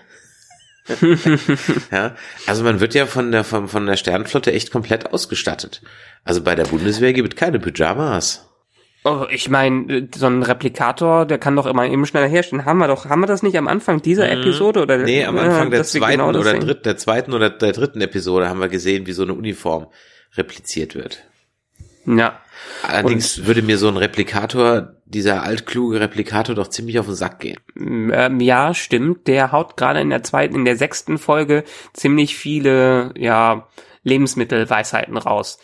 [1.91, 2.15] ja,
[2.47, 5.81] also man wird ja von der von, von der Sternenflotte echt komplett ausgestattet.
[6.23, 8.49] Also bei der Bundeswehr gibt es keine Pyjamas.
[9.05, 12.65] Oh, ich meine, so ein Replikator, der kann doch immer eben schneller herstellen.
[12.65, 14.41] Haben wir doch, haben wir das nicht am Anfang dieser mhm.
[14.41, 14.97] Episode oder?
[14.97, 18.59] Nee, am Anfang der zweiten genau oder dritt, der zweiten oder der dritten Episode haben
[18.59, 19.87] wir gesehen, wie so eine Uniform
[20.35, 21.23] repliziert wird.
[22.05, 22.41] Ja.
[22.83, 27.39] Allerdings und, würde mir so ein Replikator, dieser altkluge Replikator doch ziemlich auf den Sack
[27.39, 27.59] gehen.
[27.77, 29.27] Ähm, ja, stimmt.
[29.27, 33.67] Der haut gerade in der zweiten, in der sechsten Folge ziemlich viele, ja,
[34.03, 35.59] Lebensmittelweisheiten raus.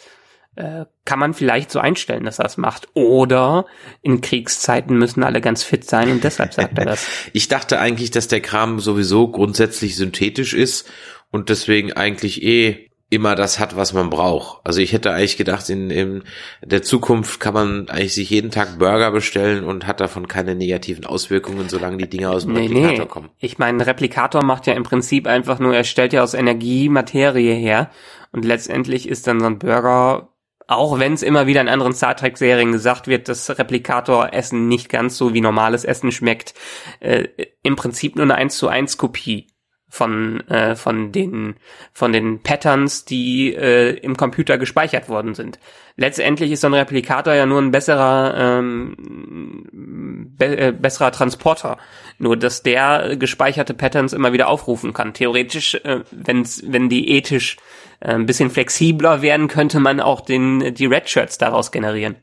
[0.56, 2.88] Äh, kann man vielleicht so einstellen, dass er das macht.
[2.94, 3.66] Oder
[4.02, 7.06] in Kriegszeiten müssen alle ganz fit sein und deshalb sagt er das.
[7.34, 10.90] ich dachte eigentlich, dass der Kram sowieso grundsätzlich synthetisch ist
[11.30, 14.60] und deswegen eigentlich eh immer das hat, was man braucht.
[14.64, 16.24] Also ich hätte eigentlich gedacht, in, in
[16.64, 21.06] der Zukunft kann man eigentlich sich jeden Tag Burger bestellen und hat davon keine negativen
[21.06, 23.06] Auswirkungen, solange die Dinge aus dem nee, Replikator nee.
[23.06, 23.30] kommen.
[23.40, 26.90] Ich meine, ein Replikator macht ja im Prinzip einfach nur, er stellt ja aus Energie
[26.90, 27.90] Materie her
[28.32, 30.30] und letztendlich ist dann so ein Burger
[30.68, 34.68] auch wenn es immer wieder in anderen Star Trek Serien gesagt wird, dass Replikator Essen
[34.68, 36.56] nicht ganz so wie normales Essen schmeckt,
[37.02, 37.28] äh,
[37.62, 39.48] im Prinzip nur eine 1 zu 1 Kopie
[39.96, 41.56] von äh, von den
[41.94, 45.58] von den Patterns, die äh, im Computer gespeichert worden sind.
[45.96, 51.78] Letztendlich ist so ein Replikator ja nur ein besserer ähm, be äh, besserer Transporter,
[52.18, 55.14] nur dass der gespeicherte Patterns immer wieder aufrufen kann.
[55.14, 57.56] Theoretisch, äh, wenn's, wenn die ethisch
[58.00, 62.16] ein bisschen flexibler werden, könnte man auch den die Redshirts daraus generieren.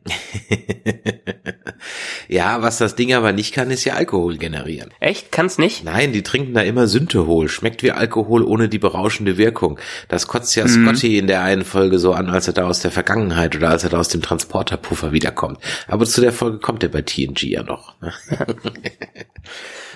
[2.29, 4.91] ja, was das Ding aber nicht kann, ist ja Alkohol generieren.
[5.01, 5.33] Echt?
[5.33, 5.85] Kann's nicht?
[5.85, 7.49] Nein, die trinken da immer Synthehol.
[7.49, 9.79] Schmeckt wie Alkohol ohne die berauschende Wirkung.
[10.09, 10.87] Das kotzt ja mhm.
[10.87, 13.85] Scotty in der einen Folge so an, als er da aus der Vergangenheit oder als
[13.85, 15.59] er da aus dem Transporterpuffer wiederkommt.
[15.89, 17.95] Aber zu der Folge kommt er bei TNG ja noch.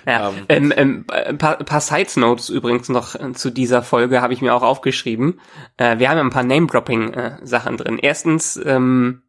[0.07, 4.23] Ja, ähm, ähm, ähm, ein paar, paar Side Notes übrigens noch äh, zu dieser Folge
[4.23, 5.41] habe ich mir auch aufgeschrieben.
[5.77, 7.99] Äh, wir haben ja ein paar Name-Dropping-Sachen äh, drin.
[8.01, 9.23] Erstens ähm,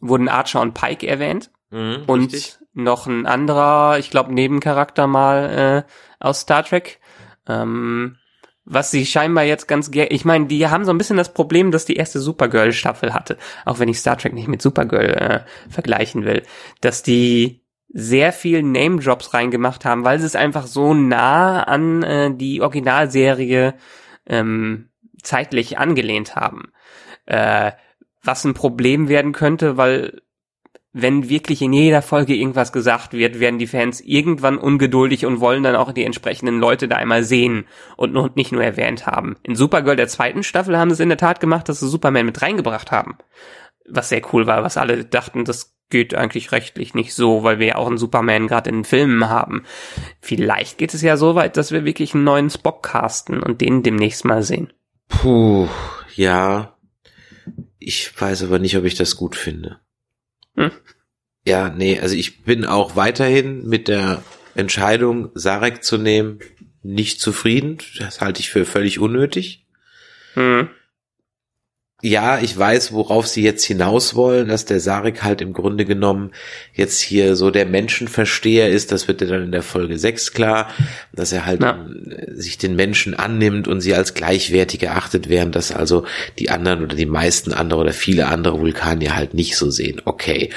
[0.00, 2.58] wurden Archer und Pike erwähnt mhm, und richtig.
[2.72, 6.98] noch ein anderer, ich glaube Nebencharakter mal äh, aus Star Trek.
[7.46, 8.16] Ähm,
[8.64, 11.70] was sie scheinbar jetzt ganz gerne, ich meine, die haben so ein bisschen das Problem,
[11.70, 16.24] dass die erste Supergirl-Staffel hatte, auch wenn ich Star Trek nicht mit Supergirl äh, vergleichen
[16.24, 16.42] will,
[16.80, 22.34] dass die sehr viel Name-Drops reingemacht haben, weil sie es einfach so nah an äh,
[22.34, 23.74] die Originalserie
[24.26, 24.88] ähm,
[25.22, 26.72] zeitlich angelehnt haben.
[27.26, 27.72] Äh,
[28.22, 30.20] was ein Problem werden könnte, weil
[30.98, 35.62] wenn wirklich in jeder Folge irgendwas gesagt wird, werden die Fans irgendwann ungeduldig und wollen
[35.62, 37.66] dann auch die entsprechenden Leute da einmal sehen
[37.98, 39.36] und noch nicht nur erwähnt haben.
[39.42, 42.24] In Supergirl der zweiten Staffel haben sie es in der Tat gemacht, dass sie Superman
[42.24, 43.18] mit reingebracht haben.
[43.86, 47.66] Was sehr cool war, was alle dachten, das geht eigentlich rechtlich nicht so, weil wir
[47.66, 49.64] ja auch einen Superman gerade in Filmen haben.
[50.20, 53.82] Vielleicht geht es ja so weit, dass wir wirklich einen neuen Spock casten und den
[53.82, 54.72] demnächst mal sehen.
[55.08, 55.68] Puh,
[56.14, 56.76] ja.
[57.78, 59.78] Ich weiß aber nicht, ob ich das gut finde.
[60.56, 60.72] Hm.
[61.44, 64.24] Ja, nee, also ich bin auch weiterhin mit der
[64.56, 66.40] Entscheidung, Sarek zu nehmen,
[66.82, 67.78] nicht zufrieden.
[67.98, 69.66] Das halte ich für völlig unnötig.
[70.34, 70.68] Hm.
[72.02, 76.32] Ja, ich weiß, worauf sie jetzt hinaus wollen, dass der Sarek halt im Grunde genommen
[76.74, 78.92] jetzt hier so der Menschenversteher ist.
[78.92, 80.68] Das wird ja dann in der Folge 6 klar,
[81.14, 81.86] dass er halt ja.
[82.34, 86.04] sich den Menschen annimmt und sie als gleichwertig erachtet, während das also
[86.38, 90.02] die anderen oder die meisten andere oder viele andere Vulkanier halt nicht so sehen.
[90.04, 90.50] Okay.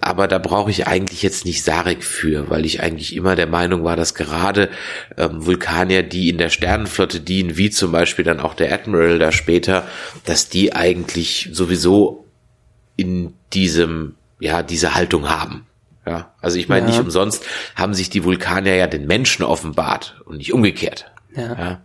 [0.00, 3.84] Aber da brauche ich eigentlich jetzt nicht Sarek für, weil ich eigentlich immer der Meinung
[3.84, 4.70] war, dass gerade
[5.18, 9.30] ähm, Vulkanier, die in der Sternenflotte dienen, wie zum Beispiel dann auch der Admiral da
[9.30, 9.86] später,
[10.24, 12.24] dass die eigentlich sowieso
[12.96, 15.66] in diesem, ja, diese Haltung haben.
[16.06, 16.92] Ja, also ich meine, ja.
[16.92, 17.44] nicht umsonst
[17.76, 21.09] haben sich die Vulkanier ja den Menschen offenbart und nicht umgekehrt.
[21.34, 21.58] Ja.
[21.58, 21.80] ja.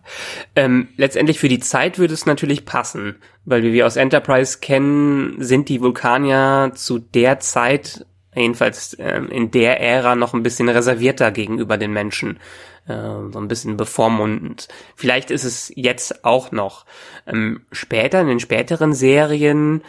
[0.55, 5.35] Ähm, letztendlich für die Zeit würde es natürlich passen, weil wie wir aus Enterprise kennen,
[5.39, 8.05] sind die Vulkanier zu der Zeit,
[8.35, 12.39] jedenfalls ähm, in der Ära, noch ein bisschen reservierter gegenüber den Menschen.
[12.87, 14.67] Äh, so ein bisschen bevormundend.
[14.95, 16.85] Vielleicht ist es jetzt auch noch.
[17.25, 19.83] Ähm, später, in den späteren Serien,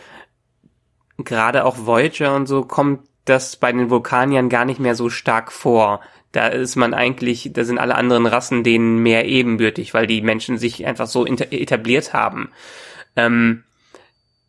[1.18, 5.52] gerade auch Voyager und so, kommt das bei den Vulkaniern gar nicht mehr so stark
[5.52, 6.00] vor.
[6.36, 10.58] Da ist man eigentlich, da sind alle anderen Rassen denen mehr ebenbürtig, weil die Menschen
[10.58, 12.50] sich einfach so etabliert haben.
[13.16, 13.62] Ähm,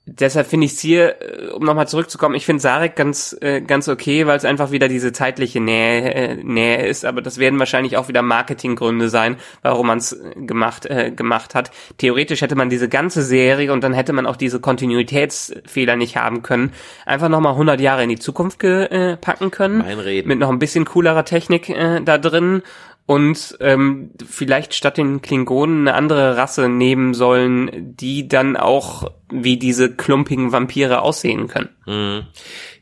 [0.07, 3.87] deshalb finde ich es hier, äh, um nochmal zurückzukommen, ich finde Sarek ganz, äh, ganz
[3.87, 7.97] okay, weil es einfach wieder diese zeitliche Nähe, äh, Nähe ist, aber das werden wahrscheinlich
[7.97, 11.71] auch wieder Marketinggründe sein, warum man es äh, gemacht, äh, gemacht hat.
[11.97, 16.41] Theoretisch hätte man diese ganze Serie und dann hätte man auch diese Kontinuitätsfehler nicht haben
[16.41, 16.73] können,
[17.05, 19.79] einfach nochmal 100 Jahre in die Zukunft äh, packen können.
[19.79, 20.29] Mein Reden.
[20.29, 22.63] Mit noch ein bisschen coolerer Technik äh, da drin
[23.07, 29.57] und ähm, vielleicht statt den Klingonen eine andere Rasse nehmen sollen, die dann auch wie
[29.57, 31.69] diese klumpigen Vampire aussehen können.
[31.85, 32.27] Mhm.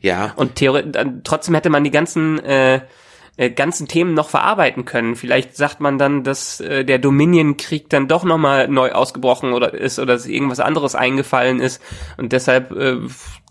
[0.00, 0.34] Ja.
[0.36, 0.60] Und
[1.24, 2.80] trotzdem hätte man die ganzen äh,
[3.36, 5.14] äh, ganzen Themen noch verarbeiten können.
[5.14, 9.98] Vielleicht sagt man dann, dass äh, der Dominion-Krieg dann doch nochmal neu ausgebrochen oder ist
[9.98, 11.82] oder dass irgendwas anderes eingefallen ist
[12.16, 12.96] und deshalb äh,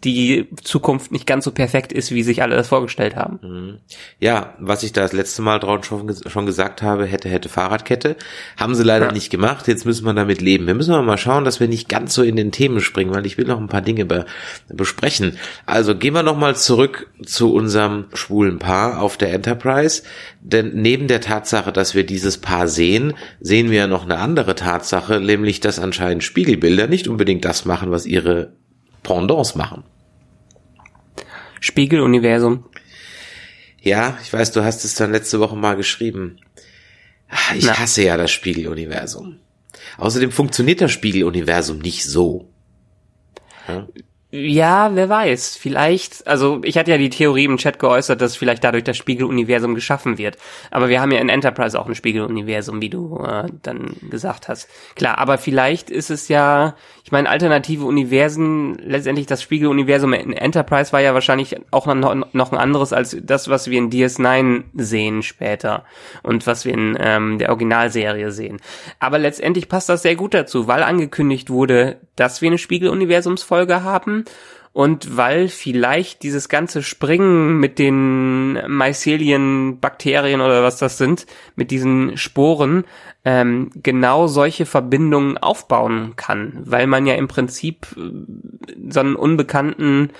[0.05, 3.39] die Zukunft nicht ganz so perfekt ist, wie sich alle das vorgestellt haben.
[3.41, 3.77] Mhm.
[4.19, 8.15] Ja, was ich da das letzte Mal drauf schon, schon gesagt habe, hätte, hätte Fahrradkette,
[8.57, 9.11] haben sie leider ja.
[9.11, 9.67] nicht gemacht.
[9.67, 10.67] Jetzt müssen wir damit leben.
[10.67, 13.37] Wir müssen mal schauen, dass wir nicht ganz so in den Themen springen, weil ich
[13.37, 14.25] will noch ein paar Dinge be
[14.69, 15.37] besprechen.
[15.65, 20.03] Also gehen wir noch mal zurück zu unserem schwulen Paar auf der Enterprise.
[20.41, 24.53] Denn neben der Tatsache, dass wir dieses Paar sehen, sehen wir ja noch eine andere
[24.53, 28.53] Tatsache, nämlich dass anscheinend Spiegelbilder nicht unbedingt das machen, was ihre
[29.01, 29.83] Pendants machen.
[31.59, 32.65] Spiegeluniversum.
[33.81, 36.39] Ja, ich weiß, du hast es dann letzte Woche mal geschrieben.
[37.55, 37.77] Ich Na.
[37.77, 39.39] hasse ja das Spiegeluniversum.
[39.97, 42.49] Außerdem funktioniert das Spiegeluniversum nicht so.
[43.67, 43.87] Ja?
[44.31, 45.55] Ja, wer weiß.
[45.55, 49.75] Vielleicht, also ich hatte ja die Theorie im Chat geäußert, dass vielleicht dadurch das Spiegeluniversum
[49.75, 50.37] geschaffen wird.
[50.71, 54.67] Aber wir haben ja in Enterprise auch ein Spiegeluniversum, wie du äh, dann gesagt hast.
[54.95, 60.91] Klar, aber vielleicht ist es ja, ich meine, alternative Universen, letztendlich das Spiegeluniversum in Enterprise
[60.91, 65.21] war ja wahrscheinlich auch noch, noch ein anderes als das, was wir in DS9 sehen
[65.21, 65.85] später
[66.23, 68.59] und was wir in ähm, der Originalserie sehen.
[68.99, 74.24] Aber letztendlich passt das sehr gut dazu, weil angekündigt wurde, dass wir eine Spiegeluniversumsfolge haben
[74.75, 82.17] und weil vielleicht dieses ganze Springen mit den Mycelium-Bakterien oder was das sind, mit diesen
[82.17, 82.83] Sporen,
[83.23, 90.11] ähm, genau solche Verbindungen aufbauen kann, weil man ja im Prinzip äh, so einen unbekannten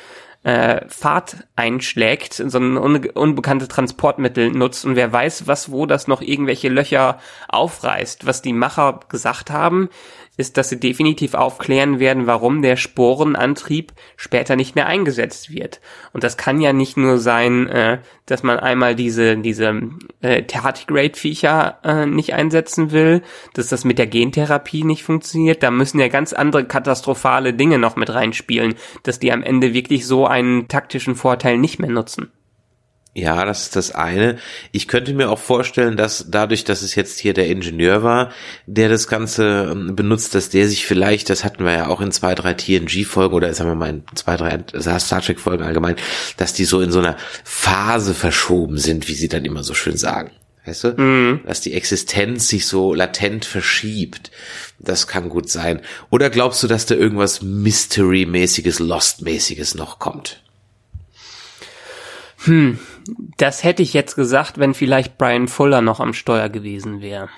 [0.46, 6.08] äh, Pfad einschlägt, so ein unbe unbekanntes Transportmittel nutzt und wer weiß, was wo das
[6.08, 8.26] noch irgendwelche Löcher aufreißt.
[8.28, 9.90] Was die Macher gesagt haben,
[10.38, 15.82] ist, dass sie definitiv aufklären werden, warum der Sporenantrieb später nicht mehr eingesetzt wird.
[16.14, 19.82] Und das kann ja nicht nur sein, äh, dass man einmal diese diese
[20.22, 23.22] äh, Tardigrade-Viecher äh, nicht einsetzen will,
[23.54, 25.64] dass das mit der Gentherapie nicht funktioniert.
[25.64, 30.06] Da müssen ja ganz andere katastrophale Dinge noch mit reinspielen, dass die am Ende wirklich
[30.06, 32.32] so einen taktischen Vorteil nicht mehr nutzen.
[33.18, 34.38] Ja, das ist das eine.
[34.74, 38.34] Ich könnte mir auch vorstellen, dass dadurch, dass es jetzt hier der Ingenieur war,
[38.66, 42.12] der das Ganze ähm, benutzt, dass der sich vielleicht, das hatten wir ja auch in
[42.12, 44.60] zwei, drei TNG-Folgen oder sagen wir mal in zwei, drei
[45.00, 45.96] Star Trek-Folgen allgemein,
[46.36, 49.96] dass die so in so einer Phase verschoben sind, wie sie dann immer so schön
[49.96, 50.32] sagen.
[50.66, 51.02] Weißt du?
[51.02, 51.40] Mhm.
[51.46, 54.30] Dass die Existenz sich so latent verschiebt.
[54.78, 55.80] Das kann gut sein.
[56.10, 60.42] Oder glaubst du, dass da irgendwas Mystery-mäßiges, Lost-mäßiges noch kommt?
[62.46, 62.80] Hm,
[63.38, 67.30] das hätte ich jetzt gesagt, wenn vielleicht Brian Fuller noch am Steuer gewesen wäre.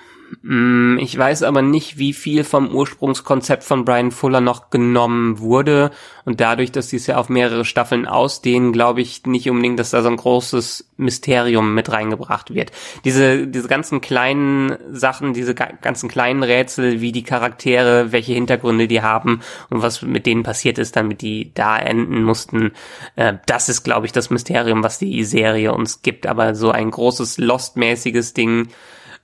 [0.42, 5.90] Mm, ich weiß aber nicht, wie viel vom Ursprungskonzept von Brian Fuller noch genommen wurde.
[6.24, 9.90] Und dadurch, dass die es ja auf mehrere Staffeln ausdehnen, glaube ich nicht unbedingt, dass
[9.90, 12.72] da so ein großes Mysterium mit reingebracht wird.
[13.04, 19.00] Diese, diese ganzen kleinen Sachen, diese ganzen kleinen Rätsel, wie die Charaktere, welche Hintergründe die
[19.00, 22.72] haben und was mit denen passiert ist, damit die da enden mussten,
[23.16, 26.26] äh, das ist, glaube ich, das Mysterium, was die Serie uns gibt.
[26.26, 28.68] Aber so ein großes Lost-mäßiges Ding,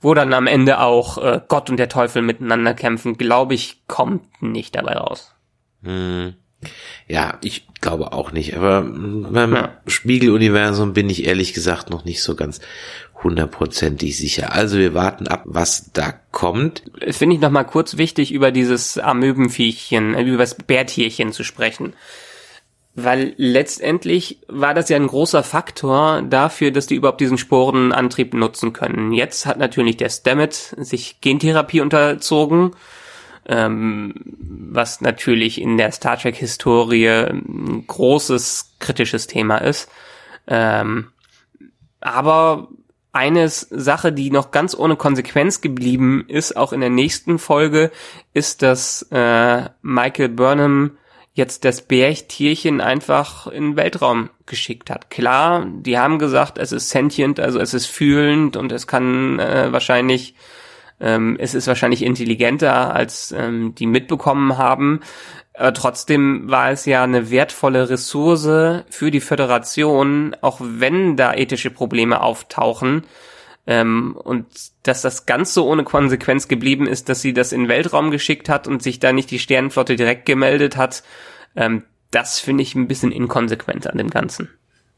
[0.00, 4.42] wo dann am Ende auch äh, Gott und der Teufel miteinander kämpfen, glaube ich, kommt
[4.42, 5.35] nicht dabei raus.
[5.83, 6.35] Hm.
[7.07, 8.57] Ja, ich glaube auch nicht.
[8.57, 9.72] Aber beim ja.
[9.87, 12.61] Spiegeluniversum bin ich ehrlich gesagt noch nicht so ganz
[13.22, 14.52] hundertprozentig sicher.
[14.52, 16.83] Also wir warten ab, was da kommt.
[17.11, 21.94] Finde ich noch mal kurz wichtig, über dieses Amöbenviechchen, äh, über das Bärtierchen zu sprechen.
[22.96, 28.72] Weil letztendlich war das ja ein großer Faktor dafür, dass die überhaupt diesen Sporenantrieb nutzen
[28.72, 29.12] können.
[29.12, 32.70] Jetzt hat natürlich der Stammet sich Gentherapie unterzogen,
[33.46, 39.90] ähm, was natürlich in der Star Trek-Historie ein großes kritisches Thema ist.
[40.46, 41.09] Ähm,
[42.00, 42.68] aber
[43.14, 47.90] eine Sache, die noch ganz ohne Konsequenz geblieben ist, auch in der nächsten Folge,
[48.33, 50.98] ist, dass äh, Michael Burnham
[51.35, 55.11] jetzt das Bärchtierchen einfach in den Weltraum geschickt hat.
[55.11, 59.73] Klar, die haben gesagt, es ist sentient, also es ist fühlend und es kann äh,
[59.73, 60.37] wahrscheinlich,
[61.01, 65.01] ähm, es ist wahrscheinlich intelligenter, als ähm, die mitbekommen haben.
[65.55, 71.70] Aber trotzdem war es ja eine wertvolle Ressource für die Föderation, auch wenn da ethische
[71.70, 73.05] Probleme auftauchen.
[73.66, 74.46] Ähm, und
[74.83, 78.48] dass das ganz so ohne Konsequenz geblieben ist, dass sie das in den Weltraum geschickt
[78.48, 81.03] hat und sich da nicht die Sternenflotte direkt gemeldet hat,
[81.57, 84.50] ähm, das finde ich ein bisschen inkonsequent an dem Ganzen.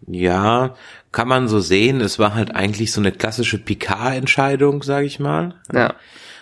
[0.07, 0.75] Ja,
[1.13, 2.01] kann man so sehen.
[2.01, 5.55] Es war halt eigentlich so eine klassische Picard-Entscheidung, sage ich mal.
[5.73, 5.95] Ja.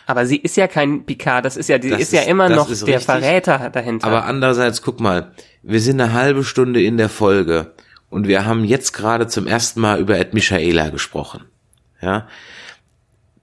[0.06, 2.66] Aber sie ist ja kein Picard, das ist ja, die ist, ist, ja immer noch
[2.66, 3.04] der richtig.
[3.04, 4.06] Verräter dahinter.
[4.06, 5.32] Aber andererseits, guck mal,
[5.62, 7.72] wir sind eine halbe Stunde in der Folge
[8.10, 11.44] und wir haben jetzt gerade zum ersten Mal über Ed Michaela gesprochen.
[12.04, 12.28] Ja.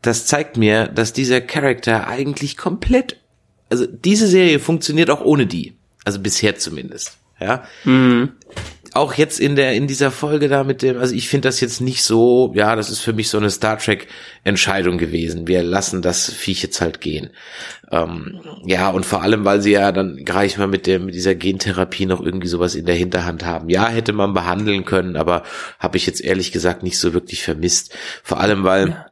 [0.01, 3.17] Das zeigt mir, dass dieser Charakter eigentlich komplett,
[3.69, 5.75] also diese Serie funktioniert auch ohne die.
[6.05, 7.17] Also bisher zumindest.
[7.39, 7.63] Ja.
[7.83, 8.33] Mhm.
[8.93, 11.79] Auch jetzt in der, in dieser Folge da mit dem, also ich finde das jetzt
[11.79, 14.07] nicht so, ja, das ist für mich so eine Star Trek
[14.43, 15.47] Entscheidung gewesen.
[15.47, 17.29] Wir lassen das Viech jetzt halt gehen.
[17.89, 21.35] Ähm, ja, und vor allem, weil sie ja dann gleich mal mit der, mit dieser
[21.35, 23.69] Gentherapie noch irgendwie sowas in der Hinterhand haben.
[23.69, 25.43] Ja, hätte man behandeln können, aber
[25.79, 27.95] habe ich jetzt ehrlich gesagt nicht so wirklich vermisst.
[28.23, 29.05] Vor allem, weil, ja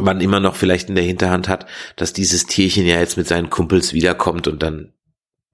[0.00, 3.50] man immer noch vielleicht in der Hinterhand hat, dass dieses Tierchen ja jetzt mit seinen
[3.50, 4.92] Kumpels wiederkommt und dann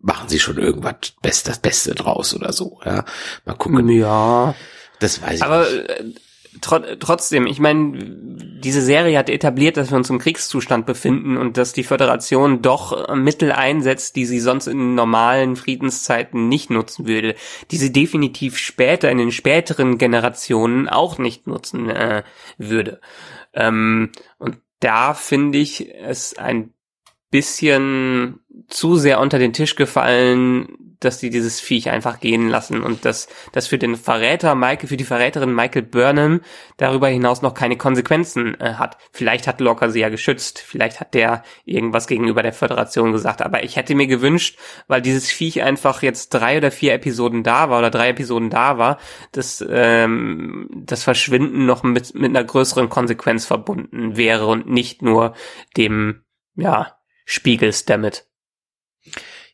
[0.05, 2.79] machen sie schon irgendwas Best, das Beste draus oder so.
[2.85, 3.05] Ja,
[3.45, 3.89] mal gucken.
[3.89, 4.55] Ja,
[5.01, 6.67] das weiß ich aber, nicht.
[6.67, 7.99] Aber äh, trotzdem, ich meine,
[8.61, 13.09] diese Serie hat etabliert, dass wir uns im Kriegszustand befinden und dass die Föderation doch
[13.09, 17.35] äh, Mittel einsetzt, die sie sonst in normalen Friedenszeiten nicht nutzen würde,
[17.71, 22.25] die sie definitiv später in den späteren Generationen auch nicht nutzen äh,
[22.59, 23.01] würde.
[23.55, 26.75] Ähm, und da finde ich es ein
[27.35, 30.69] bisschen zu sehr unter den Tisch gefallen,
[31.01, 32.81] dass die dieses Viech einfach gehen lassen.
[32.81, 36.43] Und dass das für den Verräter Michael, für die Verräterin Michael Burnham
[36.77, 38.99] darüber hinaus noch keine Konsequenzen äh, hat.
[39.11, 43.65] Vielleicht hat Locker sie ja geschützt, vielleicht hat der irgendwas gegenüber der Föderation gesagt, aber
[43.65, 47.81] ich hätte mir gewünscht, weil dieses Viech einfach jetzt drei oder vier Episoden da war
[47.81, 48.99] oder drei Episoden da war,
[49.33, 55.35] dass ähm, das Verschwinden noch mit, mit einer größeren Konsequenz verbunden wäre und nicht nur
[55.77, 56.23] dem,
[56.55, 56.93] ja,
[57.25, 58.27] Spiegels damit.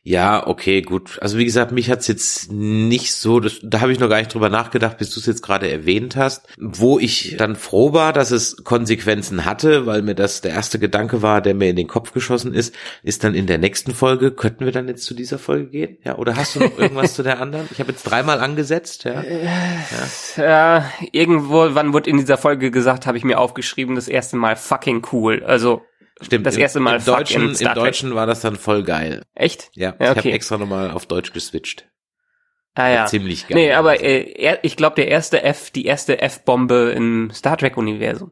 [0.03, 1.19] Ja, okay, gut.
[1.21, 4.33] Also wie gesagt, mich hat's jetzt nicht so, das, da habe ich noch gar nicht
[4.33, 6.47] drüber nachgedacht, bis du es jetzt gerade erwähnt hast.
[6.57, 11.21] Wo ich dann froh war, dass es Konsequenzen hatte, weil mir das der erste Gedanke
[11.21, 14.31] war, der mir in den Kopf geschossen ist, ist dann in der nächsten Folge.
[14.31, 15.97] Könnten wir dann jetzt zu dieser Folge gehen?
[16.03, 17.67] Ja, oder hast du noch irgendwas zu der anderen?
[17.71, 19.21] Ich habe jetzt dreimal angesetzt, ja.
[19.21, 20.43] ja.
[20.43, 24.55] Ja, irgendwo, wann wurde in dieser Folge gesagt, habe ich mir aufgeschrieben, das erste Mal
[24.55, 25.43] fucking cool.
[25.45, 25.83] Also
[26.21, 26.45] Stimmt.
[26.45, 29.25] Das erste Mal im, Deutschen, im Deutschen war das dann voll geil.
[29.33, 29.71] Echt?
[29.73, 30.11] Ja, ja okay.
[30.11, 31.87] ich habe extra nochmal auf Deutsch geswitcht.
[32.73, 33.05] Ah ja.
[33.05, 33.57] Ziemlich geil.
[33.57, 38.31] Nee, aber äh, ich glaube der erste F, die erste F-Bombe im Star Trek Universum.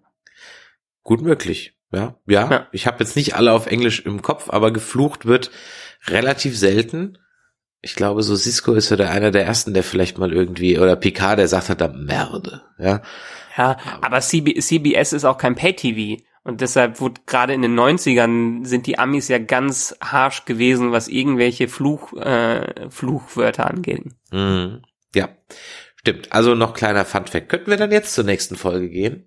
[1.04, 1.73] Gut möglich.
[1.91, 2.49] Ja, ja.
[2.49, 2.67] ja.
[2.71, 5.52] Ich habe jetzt nicht alle auf Englisch im Kopf, aber geflucht wird
[6.05, 7.18] relativ selten.
[7.82, 10.95] Ich glaube, so Cisco ist ja der einer der ersten, der vielleicht mal irgendwie oder
[10.95, 13.01] Picard, der sagt hat da Merde, ja.
[13.57, 16.22] Ja, aber CB, CBS ist auch kein Pay-TV.
[16.44, 21.08] Und deshalb wurde gerade in den 90ern sind die Amis ja ganz harsh gewesen, was
[21.08, 24.04] irgendwelche Fluch, äh, Fluchwörter angeht.
[24.32, 24.82] Mhm.
[25.14, 25.30] Ja,
[25.96, 26.32] stimmt.
[26.32, 27.50] Also noch kleiner Funfact.
[27.50, 29.26] Könnten wir dann jetzt zur nächsten Folge gehen?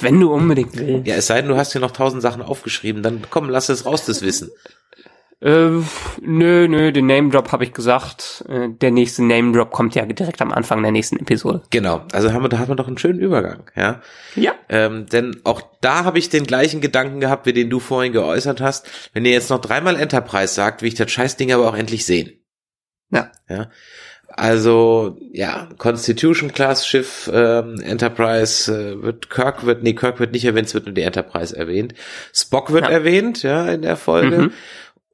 [0.00, 1.06] Wenn du unbedingt willst.
[1.06, 3.84] Ja, es sei denn, du hast hier noch tausend Sachen aufgeschrieben, dann komm, lass es
[3.84, 4.50] raus, das Wissen.
[5.42, 5.68] Äh,
[6.22, 8.42] nö, nö, den Name Drop habe ich gesagt.
[8.48, 11.62] Äh, der nächste Name Drop kommt ja direkt am Anfang der nächsten Episode.
[11.70, 14.00] Genau, also haben wir, da haben wir doch einen schönen Übergang, ja.
[14.34, 14.54] Ja.
[14.70, 18.62] Ähm, denn auch da habe ich den gleichen Gedanken gehabt, wie den du vorhin geäußert
[18.62, 18.88] hast.
[19.12, 22.32] Wenn ihr jetzt noch dreimal Enterprise sagt, will ich das Scheißding aber auch endlich sehen.
[23.10, 23.30] Ja.
[23.48, 23.70] Ja.
[24.28, 30.44] Also, ja, Constitution Class Schiff, ähm, Enterprise äh, wird Kirk wird, nee, Kirk wird nicht
[30.44, 31.94] erwähnt, es wird nur die Enterprise erwähnt.
[32.34, 32.90] Spock wird Ja.
[32.90, 34.38] erwähnt, ja, in der Folge.
[34.38, 34.52] Mhm.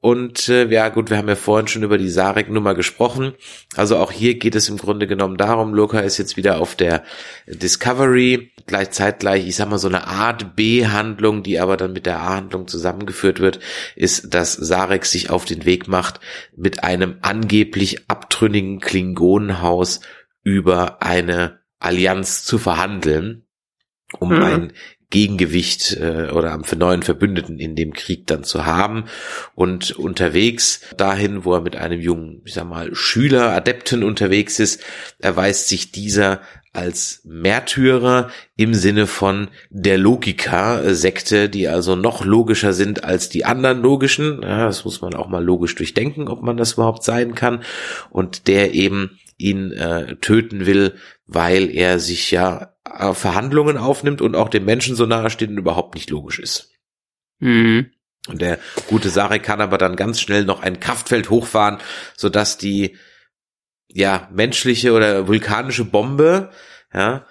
[0.03, 3.35] Und äh, ja gut, wir haben ja vorhin schon über die Sarek-Nummer gesprochen.
[3.77, 7.03] Also auch hier geht es im Grunde genommen darum, Loka ist jetzt wieder auf der
[7.47, 12.19] Discovery, gleich zeitgleich, ich sag mal so eine Art B-Handlung, die aber dann mit der
[12.19, 13.61] A-Handlung zusammengeführt wird,
[13.95, 16.19] ist, dass Sarek sich auf den Weg macht,
[16.53, 20.01] mit einem angeblich abtrünnigen Klingonenhaus
[20.43, 23.45] über eine Allianz zu verhandeln,
[24.19, 24.43] um Mhm.
[24.43, 24.73] ein
[25.13, 29.05] Gegengewicht äh, oder für neuen Verbündeten in dem Krieg dann zu haben
[29.53, 34.81] und unterwegs dahin, wo er mit einem jungen, ich sag mal, Schüler, Adepten unterwegs ist,
[35.19, 36.41] erweist sich dieser
[36.73, 43.83] als Märtyrer im Sinne von der Logika-Sekte, die also noch logischer sind als die anderen
[43.83, 44.41] logischen.
[44.41, 47.61] Ja, das muss man auch mal logisch durchdenken, ob man das überhaupt sein kann.
[48.09, 50.95] Und der eben ihn äh, töten will,
[51.27, 55.57] weil er sich ja äh, Verhandlungen aufnimmt und auch dem Menschen so nahe steht und
[55.57, 56.71] überhaupt nicht logisch ist.
[57.39, 57.91] Mhm.
[58.27, 61.79] Und der gute Sarek kann aber dann ganz schnell noch ein Kraftfeld hochfahren,
[62.15, 62.97] sodass die
[63.87, 66.49] ja menschliche oder vulkanische Bombe
[66.93, 67.25] ja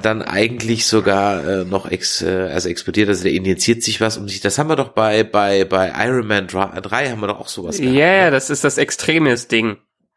[0.00, 4.28] dann eigentlich sogar äh, noch ex, äh, also explodiert, also der injiziert sich was und
[4.28, 7.38] sich, das haben wir doch bei bei bei Iron Man 3, 3 haben wir doch
[7.40, 7.98] auch sowas Ja, gehabt.
[7.98, 8.30] ja, ne?
[8.30, 9.76] das ist das Extremes-Ding.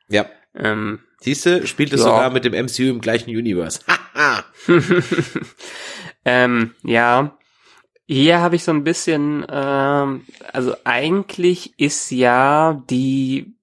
[0.10, 0.26] ja.
[0.56, 2.05] Ähm, Siehst du, spielt es Ja.
[2.07, 3.80] sogar mit dem MCU im gleichen Universe.
[3.88, 4.43] Haha.
[6.26, 7.38] ähm, ja.
[8.09, 13.55] Hier habe ich so ein bisschen, ähm, also eigentlich ist ja die,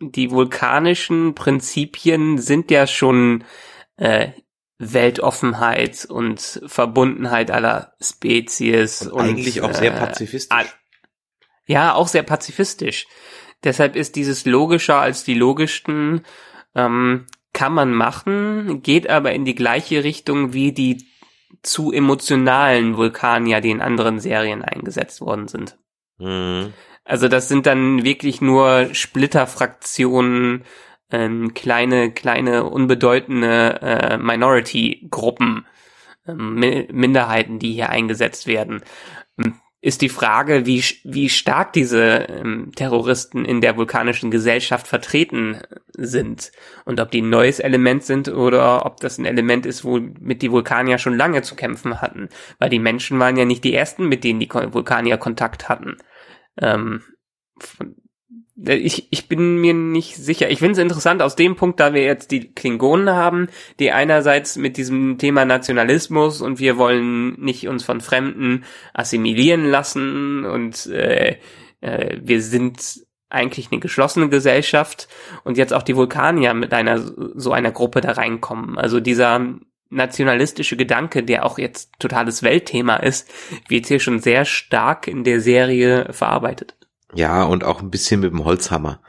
[0.00, 3.44] die vulkanischen Prinzipien sind ja schon
[3.96, 4.30] äh,
[4.78, 9.02] Weltoffenheit und Verbundenheit aller Spezies.
[9.06, 10.56] und eigentlich auch sehr äh, pazifistisch.
[10.56, 10.66] all-
[11.66, 13.06] Ja, auch sehr pazifistisch.
[13.62, 16.22] Deshalb ist dieses logischer als die logischsten,
[16.76, 21.06] ähm, kann man machen, geht aber in die gleiche Richtung wie die
[21.62, 25.78] zu emotionalen Vulkanier, die in anderen Serien eingesetzt worden sind.
[26.18, 26.74] Mhm.
[27.04, 30.64] Also das sind dann wirklich nur Splitterfraktionen,
[31.10, 35.64] ähm, kleine, kleine, unbedeutende äh, Minority-Gruppen,
[36.26, 38.82] ähm, Mi- Minderheiten, die hier eingesetzt werden.
[39.86, 45.60] Ist die Frage, wie, wie stark diese ähm, Terroristen in der vulkanischen Gesellschaft vertreten
[45.96, 46.50] sind
[46.84, 50.50] und ob die ein neues Element sind oder ob das ein Element ist, womit die
[50.50, 52.30] Vulkanier schon lange zu kämpfen hatten.
[52.58, 55.98] Weil die Menschen waren ja nicht die ersten, mit denen die Vulkanier Kontakt hatten.
[56.60, 57.02] Ähm,
[58.56, 60.48] ich, ich bin mir nicht sicher.
[60.50, 63.48] Ich finde es interessant aus dem Punkt, da wir jetzt die Klingonen haben,
[63.78, 70.46] die einerseits mit diesem Thema Nationalismus und wir wollen nicht uns von Fremden assimilieren lassen
[70.46, 71.36] und äh,
[71.82, 75.08] äh, wir sind eigentlich eine geschlossene Gesellschaft
[75.44, 78.78] und jetzt auch die Vulkanier mit einer so einer Gruppe da reinkommen.
[78.78, 79.54] Also dieser
[79.90, 83.30] nationalistische Gedanke, der auch jetzt totales Weltthema ist,
[83.68, 86.74] wird hier schon sehr stark in der Serie verarbeitet.
[87.14, 89.00] Ja, und auch ein bisschen mit dem Holzhammer.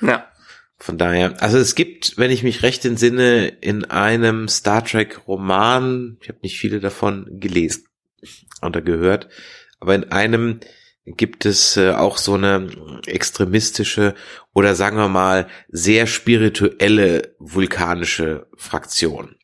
[0.00, 0.28] Ja.
[0.78, 6.18] Von daher, also es gibt, wenn ich mich recht entsinne, in einem Star Trek Roman,
[6.20, 7.86] ich habe nicht viele davon gelesen
[8.60, 9.28] oder gehört,
[9.80, 10.60] aber in einem
[11.06, 14.14] gibt es äh, auch so eine extremistische
[14.52, 19.36] oder sagen wir mal sehr spirituelle vulkanische Fraktion,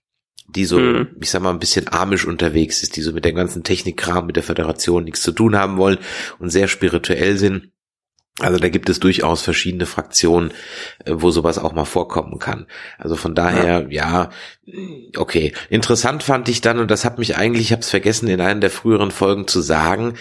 [0.55, 1.09] die so, Mhm.
[1.21, 4.37] ich sag mal, ein bisschen amisch unterwegs ist, die so mit dem ganzen Technikkram mit
[4.37, 5.99] der Föderation nichts zu tun haben wollen
[6.39, 7.71] und sehr spirituell sind.
[8.39, 10.53] Also da gibt es durchaus verschiedene Fraktionen,
[11.05, 12.67] äh, wo sowas auch mal vorkommen kann.
[12.97, 14.31] Also von daher, ja,
[15.17, 15.53] okay.
[15.69, 18.61] Interessant fand ich dann, und das hat mich eigentlich, ich habe es vergessen, in einer
[18.61, 20.15] der früheren Folgen zu sagen,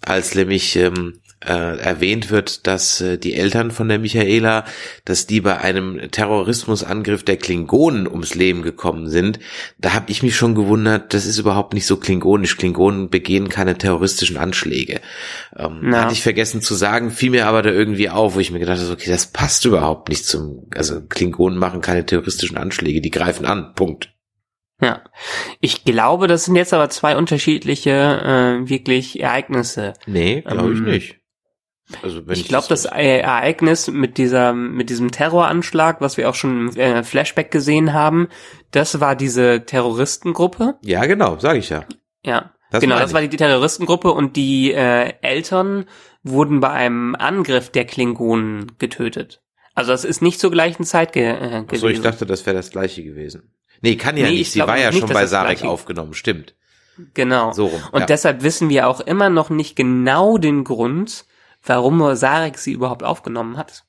[0.00, 4.64] als nämlich ähm, äh, erwähnt wird, dass äh, die Eltern von der Michaela,
[5.04, 9.38] dass die bei einem Terrorismusangriff der Klingonen ums Leben gekommen sind,
[9.78, 12.56] da habe ich mich schon gewundert, das ist überhaupt nicht so klingonisch.
[12.56, 15.00] Klingonen begehen keine terroristischen Anschläge.
[15.56, 16.02] Ähm, Ja.
[16.02, 18.80] Hatte ich vergessen zu sagen, fiel mir aber da irgendwie auf, wo ich mir gedacht
[18.80, 23.44] habe, okay, das passt überhaupt nicht zum, also Klingonen machen keine terroristischen Anschläge, die greifen
[23.46, 24.12] an, Punkt.
[24.80, 25.02] Ja.
[25.60, 29.94] Ich glaube, das sind jetzt aber zwei unterschiedliche äh, wirklich Ereignisse.
[30.06, 31.16] Nee, glaube ich Ähm, nicht.
[32.02, 36.34] Also wenn ich glaube, das E- Ereignis mit dieser, mit diesem Terroranschlag, was wir auch
[36.34, 38.28] schon im äh, Flashback gesehen haben,
[38.72, 40.74] das war diese Terroristengruppe.
[40.82, 41.84] Ja, genau, sage ich ja.
[42.24, 42.50] Ja.
[42.72, 45.86] Das genau, das war die Terroristengruppe und die äh, Eltern
[46.24, 49.42] wurden bei einem Angriff der Klingonen getötet.
[49.76, 51.66] Also das ist nicht zur gleichen Zeit ge äh, gewesen.
[51.70, 53.52] Achso, ich dachte, das wäre das gleiche gewesen.
[53.82, 54.40] Nee, kann ja Nee, nicht.
[54.40, 56.54] ich Sie war ja nicht, schon bei das Sarek aufgenommen, stimmt.
[57.14, 57.52] Genau.
[57.52, 57.80] So rum.
[57.92, 58.06] Und ja.
[58.06, 61.26] deshalb wissen wir auch immer noch nicht genau den Grund,
[61.66, 63.84] warum Sarek sie überhaupt aufgenommen hat.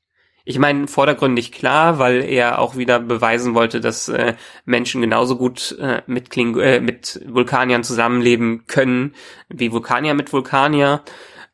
[0.49, 5.77] Ich meine, vordergründig klar, weil er auch wieder beweisen wollte, dass äh, Menschen genauso gut
[5.81, 9.13] äh, mit, Kling äh, mit Vulkaniern zusammenleben können,
[9.49, 11.03] wie Vulkanier mit Vulkanier,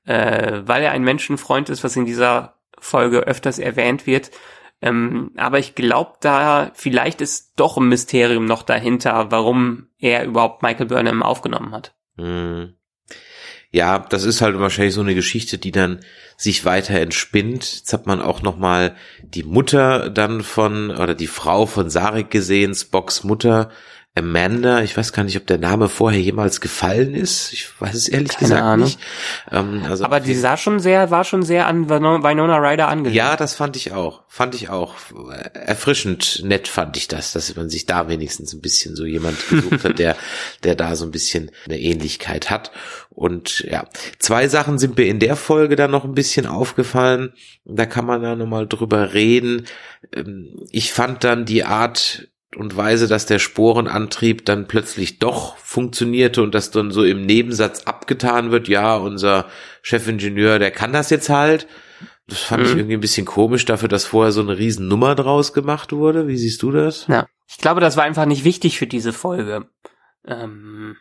[0.05, 4.29] äh, weil er ein Menschenfreund ist, was in dieser Folge öfters erwähnt wird.
[4.79, 10.61] Ähm, aber ich glaube, da vielleicht ist doch ein Mysterium noch dahinter, warum er überhaupt
[10.61, 11.95] Michael Burnham aufgenommen hat.
[12.17, 12.75] Hm.
[13.73, 15.99] Ja, das ist halt wahrscheinlich so eine Geschichte, die dann
[16.37, 17.77] sich weiter entspinnt.
[17.77, 22.29] Jetzt hat man auch noch mal die Mutter dann von oder die Frau von Sarek
[22.29, 23.71] gesehen, Spocks Mutter
[24.15, 24.83] Amanda.
[24.83, 27.51] Ich weiß gar nicht, ob der Name vorher jemals gefallen ist.
[27.51, 28.85] Ich weiß es ehrlich Keine gesagt Ahnung.
[28.85, 28.99] nicht.
[29.51, 33.15] Ähm, also Aber die sah schon sehr, war schon sehr an Winona Ryder angelehnt.
[33.15, 34.21] ja, das fand ich auch.
[34.27, 34.93] Fand ich auch.
[35.53, 39.83] Erfrischend nett fand ich das, dass man sich da wenigstens ein bisschen so jemand gesucht
[39.83, 40.15] hat, der,
[40.63, 42.71] der da so ein bisschen eine Ähnlichkeit hat.
[43.09, 43.87] Und ja,
[44.19, 47.33] zwei Sachen sind mir in der Folge dann noch ein bisschen aufgefallen.
[47.65, 49.65] Da kann man da nochmal drüber reden.
[50.15, 56.41] Ähm, Ich fand dann die Art und Weise, dass der Sporenantrieb dann plötzlich doch funktionierte
[56.43, 59.45] und das dann so im Nebensatz abgetan wird, ja, unser
[59.81, 61.67] Chefingenieur, der kann das jetzt halt.
[62.27, 62.79] Das fand ich Mhm.
[62.79, 66.27] irgendwie ein bisschen komisch dafür, dass vorher so eine Riesennummer draus gemacht wurde.
[66.27, 67.07] Wie siehst du das?
[67.07, 67.27] Ja.
[67.49, 69.67] Ich glaube, das war einfach nicht wichtig für diese Folge.
[70.25, 70.95] Ähm,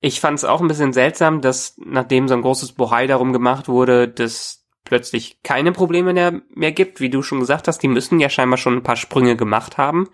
[0.00, 3.68] ich fand es auch ein bisschen seltsam, dass nachdem so ein großes Bohai darum gemacht
[3.68, 8.20] wurde, dass plötzlich keine Probleme mehr, mehr gibt, wie du schon gesagt hast, die müssen
[8.20, 10.10] ja scheinbar schon ein paar Sprünge gemacht haben.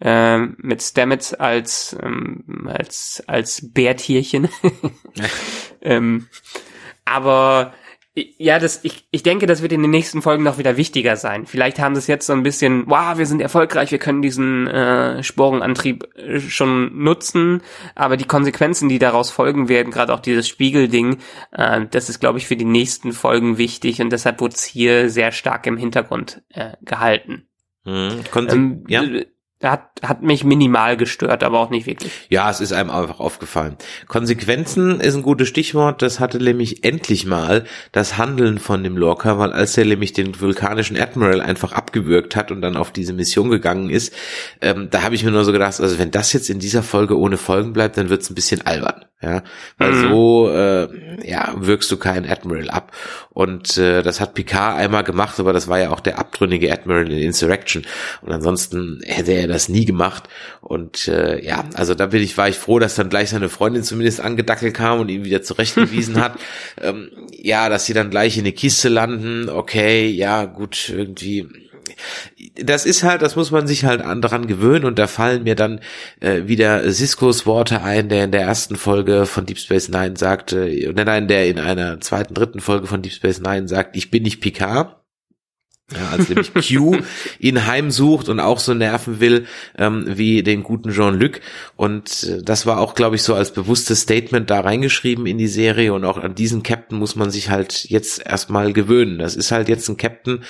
[0.00, 4.48] Ähm, mit Stamets als, ähm, als, als Bärtierchen.
[5.82, 6.26] ähm,
[7.04, 7.74] aber
[8.38, 11.46] ja, das, ich, ich denke, das wird in den nächsten Folgen noch wieder wichtiger sein.
[11.46, 14.66] Vielleicht haben sie es jetzt so ein bisschen, wow, wir sind erfolgreich, wir können diesen
[14.66, 17.62] äh, Sporenantrieb äh, schon nutzen,
[17.94, 21.18] aber die Konsequenzen, die daraus folgen werden, gerade auch dieses Spiegelding,
[21.52, 25.08] äh, das ist, glaube ich, für die nächsten Folgen wichtig und deshalb wurde es hier
[25.08, 27.48] sehr stark im Hintergrund äh, gehalten.
[27.84, 29.04] Hm, Konse Ähm, ja?
[29.62, 32.10] Hat, hat mich minimal gestört, aber auch nicht wirklich.
[32.30, 33.76] Ja, es ist einem einfach aufgefallen.
[34.08, 36.00] Konsequenzen ist ein gutes Stichwort.
[36.00, 40.40] Das hatte nämlich endlich mal das Handeln von dem Lorca, weil als er nämlich den
[40.40, 44.14] vulkanischen Admiral einfach abgewürgt hat und dann auf diese Mission gegangen ist,
[44.62, 47.18] ähm, da habe ich mir nur so gedacht, also wenn das jetzt in dieser Folge
[47.18, 49.04] ohne Folgen bleibt, dann wird's ein bisschen albern.
[49.22, 49.42] Ja,
[49.76, 50.08] weil Mhm.
[50.08, 50.88] so äh,
[51.28, 52.92] ja wirkst du keinen Admiral ab.
[53.28, 57.10] Und äh, das hat Picard einmal gemacht, aber das war ja auch der abtrünnige Admiral
[57.12, 57.84] in Insurrection.
[58.22, 60.28] Und ansonsten hätte er das nie gemacht.
[60.60, 63.82] Und äh, ja, also da bin ich, war ich froh, dass dann gleich seine Freundin
[63.82, 66.38] zumindest angedackelt kam und ihn wieder zurechtgewiesen hat.
[66.80, 71.46] Ähm, ja, dass sie dann gleich in eine Kiste landen, okay, ja, gut, irgendwie
[72.54, 75.54] das ist halt, das muss man sich halt an, daran gewöhnen und da fallen mir
[75.54, 75.80] dann
[76.20, 80.68] äh, wieder Siskos Worte ein, der in der ersten Folge von Deep Space Nine sagte,
[80.68, 84.10] äh, nein, nein, der in einer zweiten, dritten Folge von Deep Space Nine sagt, ich
[84.10, 84.99] bin nicht Picard.
[85.94, 86.98] Ja, als nämlich Q
[87.38, 91.40] ihn heimsucht und auch so nerven will ähm, wie den guten Jean-Luc.
[91.76, 95.48] Und äh, das war auch, glaube ich, so als bewusstes Statement da reingeschrieben in die
[95.48, 95.92] Serie.
[95.92, 99.18] Und auch an diesen Captain muss man sich halt jetzt erstmal gewöhnen.
[99.18, 100.44] Das ist halt jetzt ein Captain,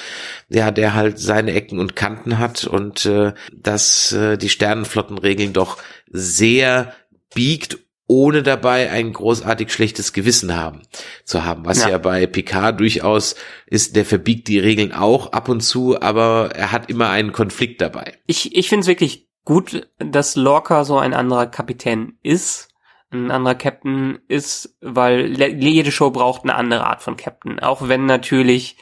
[0.49, 5.79] ja, der halt seine Ecken und Kanten hat und äh, dass äh, die Sternenflottenregeln doch
[6.11, 6.93] sehr
[7.35, 7.79] biegt
[8.11, 10.83] ohne dabei ein großartig schlechtes Gewissen haben
[11.23, 11.91] zu haben, was ja.
[11.91, 11.99] Ja.
[11.99, 13.37] bei Picard durchaus
[13.67, 17.81] ist, der verbiegt die Regeln auch ab und zu, aber er hat immer einen Konflikt
[17.81, 18.15] dabei.
[18.27, 22.71] Ich, ich finde es wirklich gut, dass Lorca so ein anderer Kapitän ist,
[23.13, 27.61] ein anderer Captain ist, weil jede Show braucht eine andere Art von Captain.
[27.61, 28.77] Auch wenn natürlich,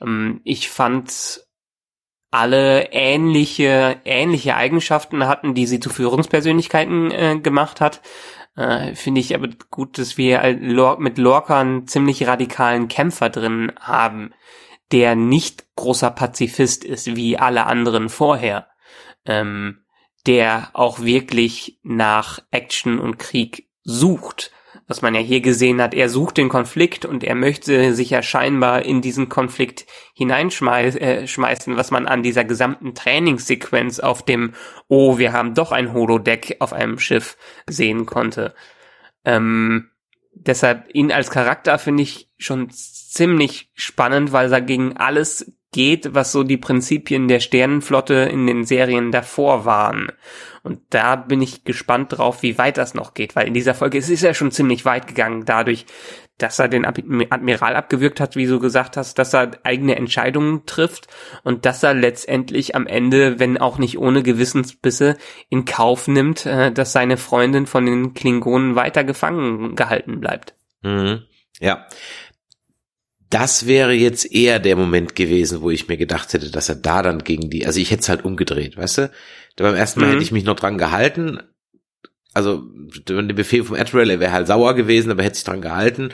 [0.00, 1.44] ähm, ich fand
[2.34, 8.00] alle ähnliche, ähnliche Eigenschaften hatten, die sie zu Führungspersönlichkeiten äh, gemacht hat.
[8.56, 14.32] Äh, Finde ich aber gut, dass wir mit Lorca einen ziemlich radikalen Kämpfer drin haben,
[14.92, 18.68] der nicht großer Pazifist ist, wie alle anderen vorher.
[19.26, 19.84] Ähm,
[20.26, 24.52] der auch wirklich nach Action und Krieg sucht.
[24.86, 28.22] Was man ja hier gesehen hat, er sucht den Konflikt und er möchte sich ja
[28.22, 34.52] scheinbar in diesen Konflikt hineinschmeißen, äh, was man an dieser gesamten Trainingssequenz auf dem,
[34.88, 38.54] oh, wir haben doch ein Holodeck auf einem Schiff sehen konnte.
[39.24, 39.90] Ähm,
[40.34, 46.30] deshalb ihn als Charakter finde ich schon ziemlich spannend, weil er gegen alles geht, was
[46.30, 50.12] so die Prinzipien der Sternenflotte in den Serien davor waren.
[50.62, 53.98] Und da bin ich gespannt drauf, wie weit das noch geht, weil in dieser Folge
[53.98, 55.84] es ist ja schon ziemlich weit gegangen, dadurch,
[56.38, 61.08] dass er den Admiral abgewürgt hat, wie du gesagt hast, dass er eigene Entscheidungen trifft
[61.42, 65.16] und dass er letztendlich am Ende, wenn auch nicht ohne Gewissensbisse,
[65.48, 70.54] in Kauf nimmt, äh, dass seine Freundin von den Klingonen weiter gefangen gehalten bleibt.
[70.82, 71.24] Mhm.
[71.60, 71.86] Ja,
[73.34, 77.02] das wäre jetzt eher der Moment gewesen, wo ich mir gedacht hätte, dass er da
[77.02, 79.10] dann gegen die, also ich hätte es halt umgedreht, weißt du?
[79.56, 80.12] Beim ersten Mal mhm.
[80.12, 81.40] hätte ich mich noch dran gehalten.
[82.32, 82.62] Also,
[83.08, 86.10] der Befehl vom Admiral, er wäre halt sauer gewesen, aber hätte sich dran gehalten.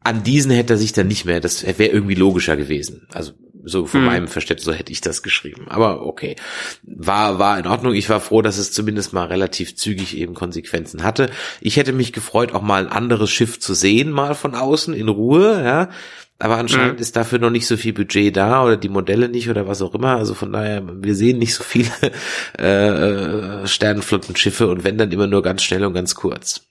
[0.00, 3.06] An diesen hätte er sich dann nicht mehr, das wäre irgendwie logischer gewesen.
[3.12, 3.32] Also,
[3.64, 4.06] so von mhm.
[4.06, 5.66] meinem Verständnis, so hätte ich das geschrieben.
[5.68, 6.36] Aber okay.
[6.82, 7.92] War, war in Ordnung.
[7.92, 11.28] Ich war froh, dass es zumindest mal relativ zügig eben Konsequenzen hatte.
[11.60, 15.10] Ich hätte mich gefreut, auch mal ein anderes Schiff zu sehen, mal von außen, in
[15.10, 15.90] Ruhe, ja
[16.38, 17.00] aber anscheinend mhm.
[17.00, 19.94] ist dafür noch nicht so viel Budget da oder die Modelle nicht oder was auch
[19.94, 20.16] immer.
[20.16, 21.90] Also von daher, wir sehen nicht so viele
[22.58, 26.62] äh, äh, Sternenflottenschiffe und wenn dann immer nur ganz schnell und ganz kurz.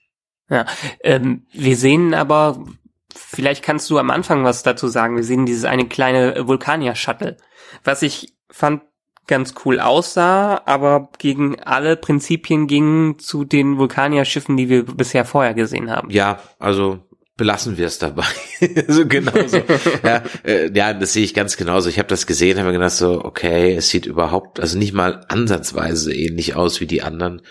[0.49, 0.65] Ja,
[1.03, 2.63] ähm, wir sehen aber,
[3.13, 5.18] vielleicht kannst du am Anfang was dazu sagen.
[5.18, 7.36] Wir sehen dieses eine kleine Vulkanier-Shuttle,
[7.84, 8.84] was ich fand
[9.28, 15.53] ganz cool aussah, aber gegen alle Prinzipien ging zu den Vulkanier-Schiffen, die wir bisher vorher
[15.53, 16.09] gesehen haben.
[16.09, 16.99] Ja, also
[17.38, 18.26] belassen wir es dabei.
[18.88, 19.62] so genauso.
[20.04, 21.88] ja, äh, ja, das sehe ich ganz genauso.
[21.88, 25.24] Ich habe das gesehen, habe mir gedacht so, okay, es sieht überhaupt, also nicht mal
[25.30, 27.44] ansatzweise ähnlich aus wie die anderen.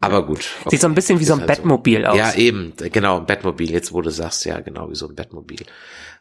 [0.00, 0.50] Aber gut.
[0.60, 0.70] Okay.
[0.70, 2.08] Sieht so ein bisschen wie so ein halt Bettmobil so.
[2.08, 2.16] aus.
[2.16, 3.70] Ja, eben, genau, ein Bettmobil.
[3.70, 5.66] Jetzt, wo du sagst, ja, genau, wie so ein Bettmobil.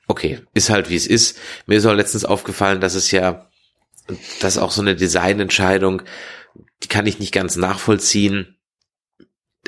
[0.08, 1.38] Okay, ist halt wie es ist.
[1.68, 3.49] Mir ist auch letztens aufgefallen, dass es ja,
[4.39, 6.01] das ist auch so eine Designentscheidung,
[6.84, 8.58] die kann ich nicht ganz nachvollziehen.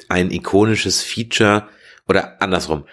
[0.10, 1.68] Ein ikonisches Feature
[2.08, 2.86] oder andersrum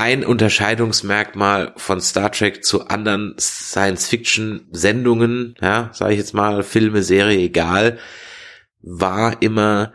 [0.00, 7.38] ein Unterscheidungsmerkmal von Star Trek zu anderen Science-Fiction-Sendungen, ja, sage ich jetzt mal, Filme, Serie,
[7.38, 7.98] egal,
[8.80, 9.92] war immer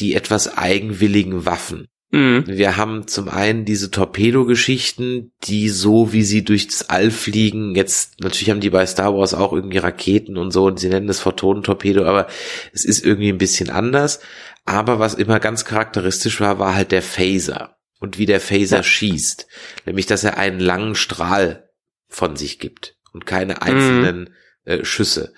[0.00, 1.88] die etwas eigenwilligen Waffen.
[2.12, 2.44] Mhm.
[2.46, 8.48] Wir haben zum einen diese Torpedo-Geschichten, die so, wie sie durchs All fliegen, jetzt, natürlich
[8.48, 12.06] haben die bei Star Wars auch irgendwie Raketen und so, und sie nennen es Photonentorpedo,
[12.06, 12.26] aber
[12.72, 14.20] es ist irgendwie ein bisschen anders.
[14.64, 18.82] Aber was immer ganz charakteristisch war, war halt der Phaser und wie der Phaser ja.
[18.82, 19.46] schießt.
[19.86, 21.70] Nämlich, dass er einen langen Strahl
[22.06, 24.70] von sich gibt und keine einzelnen mhm.
[24.70, 25.32] äh, Schüsse.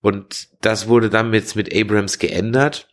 [0.00, 2.88] Und das wurde dann jetzt mit Abrams geändert.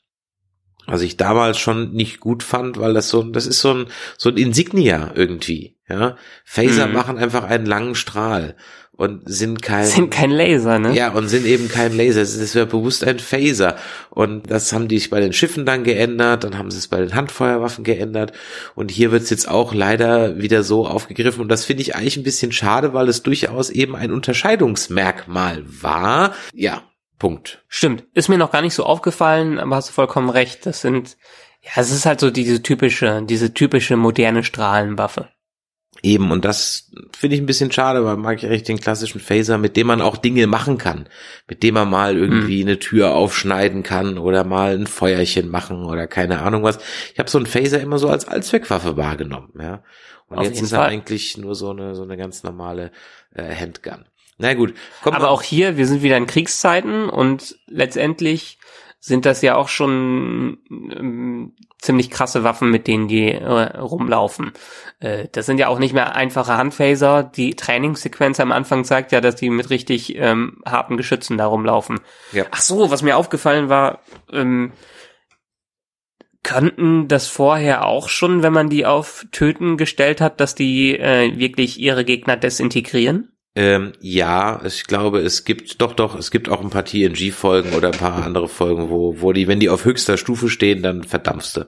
[0.87, 3.87] Was ich damals schon nicht gut fand, weil das so, das ist so ein,
[4.17, 6.17] so ein Insignia irgendwie, ja.
[6.43, 6.93] Phaser mhm.
[6.93, 8.57] machen einfach einen langen Strahl
[8.97, 10.93] und sind kein sind kein Laser, ne?
[10.93, 13.77] Ja, und sind eben kein Laser, es ist ja bewusst ein Phaser
[14.09, 16.99] und das haben die sich bei den Schiffen dann geändert, dann haben sie es bei
[16.99, 18.33] den Handfeuerwaffen geändert
[18.75, 22.17] und hier wird es jetzt auch leider wieder so aufgegriffen und das finde ich eigentlich
[22.17, 26.33] ein bisschen schade, weil es durchaus eben ein Unterscheidungsmerkmal war.
[26.53, 26.81] Ja,
[27.19, 27.63] Punkt.
[27.67, 31.17] Stimmt, ist mir noch gar nicht so aufgefallen, aber hast du vollkommen recht, das sind
[31.61, 35.29] ja, es ist halt so diese typische, diese typische moderne Strahlenwaffe.
[36.03, 39.57] Eben, und das finde ich ein bisschen schade, weil mag ich echt den klassischen Phaser,
[39.57, 41.09] mit dem man auch Dinge machen kann.
[41.47, 42.69] Mit dem man mal irgendwie mhm.
[42.69, 46.79] eine Tür aufschneiden kann oder mal ein Feuerchen machen oder keine Ahnung was.
[47.13, 49.83] Ich habe so einen Phaser immer so als Allzweckwaffe wahrgenommen, ja.
[50.29, 50.89] Und Auf jetzt ist er Fall.
[50.89, 52.91] eigentlich nur so eine, so eine ganz normale
[53.33, 54.05] äh, Handgun.
[54.37, 54.75] Na gut.
[55.03, 58.59] Aber auch hier, wir sind wieder in Kriegszeiten und letztendlich
[58.99, 64.51] sind das ja auch schon ähm, ziemlich krasse Waffen, mit denen die äh, rumlaufen.
[64.99, 67.23] Äh, das sind ja auch nicht mehr einfache Handphaser.
[67.23, 71.99] Die Trainingssequenz am Anfang zeigt ja, dass die mit richtig ähm, harten Geschützen da rumlaufen.
[72.31, 72.45] Ja.
[72.51, 74.73] Ach so, was mir aufgefallen war, ähm,
[76.43, 81.37] könnten das vorher auch schon, wenn man die auf Töten gestellt hat, dass die äh,
[81.37, 83.36] wirklich ihre Gegner desintegrieren?
[83.57, 87.91] Ähm, ja, ich glaube, es gibt doch doch, es gibt auch ein paar TNG-Folgen oder
[87.91, 91.53] ein paar andere Folgen, wo, wo die, wenn die auf höchster Stufe stehen, dann verdampfst
[91.57, 91.65] du.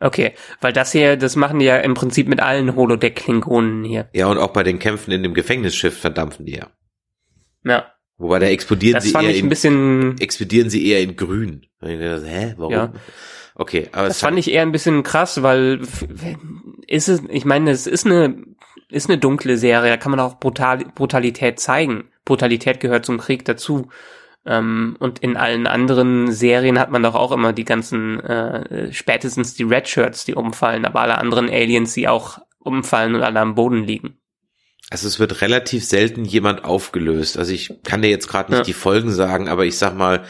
[0.00, 4.08] Okay, weil das hier, das machen die ja im Prinzip mit allen Holodeck-Klingonen hier.
[4.14, 6.70] Ja, und auch bei den Kämpfen in dem Gefängnisschiff verdampfen die ja.
[7.62, 7.92] Ja.
[8.16, 11.66] Wobei da explodieren das sie eher in, bisschen, explodieren sie eher in grün.
[11.82, 12.72] Hä, warum?
[12.72, 12.92] Ja.
[13.54, 15.82] Okay, aber das fand ich eher ein bisschen krass, weil
[16.86, 18.42] ist es, ich meine, es ist eine
[18.90, 22.10] ist eine dunkle Serie, da kann man auch Brutal Brutalität zeigen.
[22.24, 23.88] Brutalität gehört zum Krieg dazu.
[24.46, 29.54] Ähm, und in allen anderen Serien hat man doch auch immer die ganzen, äh, spätestens
[29.54, 33.54] die Red Shirts, die umfallen, aber alle anderen Aliens, die auch umfallen und alle am
[33.54, 34.18] Boden liegen.
[34.90, 37.38] Also es wird relativ selten jemand aufgelöst.
[37.38, 38.64] Also ich kann dir jetzt gerade nicht ja.
[38.64, 40.24] die Folgen sagen, aber ich sag mal,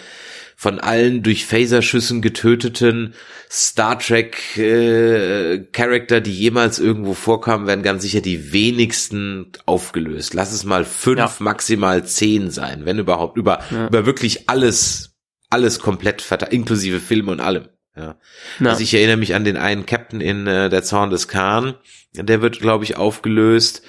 [0.65, 3.13] von allen durch Phaserschüssen getöteten
[3.51, 10.33] Star Trek äh, Charakter, die jemals irgendwo vorkamen, werden ganz sicher die wenigsten aufgelöst.
[10.33, 11.31] Lass es mal fünf, ja.
[11.41, 13.89] maximal zehn sein, wenn überhaupt über ja.
[13.89, 15.15] über wirklich alles
[15.51, 17.69] alles komplett inklusive Film und allem.
[17.95, 18.17] Ja.
[18.59, 18.71] Na.
[18.71, 21.75] Also ich erinnere mich an den einen Captain in äh, der Zorn des Khan,
[22.15, 23.83] der wird glaube ich aufgelöst.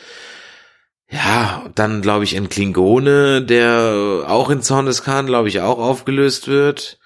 [1.10, 5.78] Ja, dann glaube ich ein Klingone, der auch in Zorn des Khan, glaube ich, auch
[5.78, 6.99] aufgelöst wird.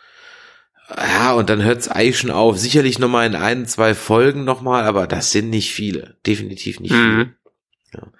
[0.97, 2.57] Ja, und dann hört es eigentlich schon auf.
[2.57, 6.17] Sicherlich nochmal in ein, zwei Folgen nochmal, aber das sind nicht viele.
[6.25, 7.35] Definitiv nicht mhm.
[7.91, 8.11] viele.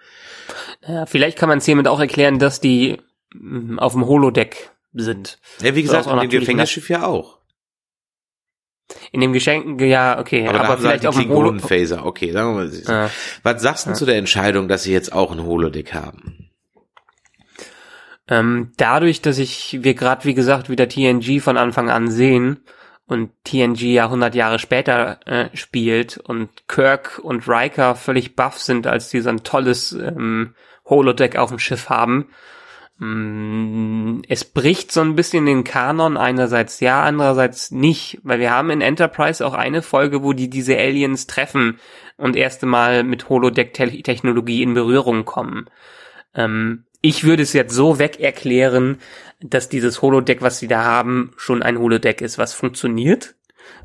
[0.84, 0.94] Ja.
[0.94, 1.06] ja.
[1.06, 2.98] vielleicht kann man es hiermit auch erklären, dass die
[3.34, 5.40] mm, auf dem Holodeck sind.
[5.62, 7.39] Ja, wie gesagt, in dem Gefängnisschiff ja auch.
[9.12, 10.48] In dem Geschenk, ja, okay.
[10.48, 12.06] Aber, aber vielleicht auch ein Holo Phaser.
[12.06, 12.72] Okay, sagen wir mal.
[12.88, 13.10] Ja.
[13.44, 13.96] Was sagst du ja.
[13.96, 16.50] zu der Entscheidung, dass sie jetzt auch ein Holodeck haben?
[18.28, 22.64] Ähm, dadurch, dass ich, wir gerade, wie gesagt, wieder TNG von Anfang an sehen
[23.08, 28.86] und TNG ja 100 Jahre später äh, spielt und Kirk und Riker völlig buff sind,
[28.86, 30.54] als die so ein tolles ähm,
[30.86, 32.30] Holodeck auf dem Schiff haben,
[33.02, 38.82] es bricht so ein bisschen den Kanon einerseits ja, andererseits nicht, weil wir haben in
[38.82, 41.80] Enterprise auch eine Folge, wo die diese Aliens treffen
[42.18, 45.70] und erste Mal mit Holodeck-Technologie in Berührung kommen.
[46.36, 48.98] Ähm, ich würde es jetzt so weg erklären,
[49.40, 53.36] dass dieses Holodeck, was sie da haben, schon ein Holodeck ist, was funktioniert,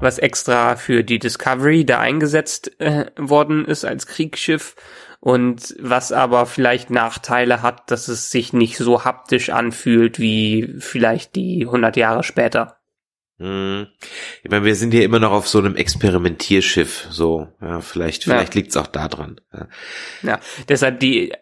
[0.01, 4.75] was extra für die Discovery da eingesetzt äh, worden ist als Kriegsschiff
[5.25, 11.35] und was aber vielleicht Nachteile hat, dass es sich nicht so haptisch anfühlt wie vielleicht
[11.35, 12.77] die 100 Jahre später.
[13.39, 13.87] Hm.
[14.43, 18.55] Ich meine, wir sind hier immer noch auf so einem Experimentierschiff, so, ja, vielleicht, vielleicht
[18.55, 18.61] ja.
[18.61, 19.41] liegt's auch da dran.
[19.51, 19.69] Ja.
[20.23, 21.33] ja, deshalb die,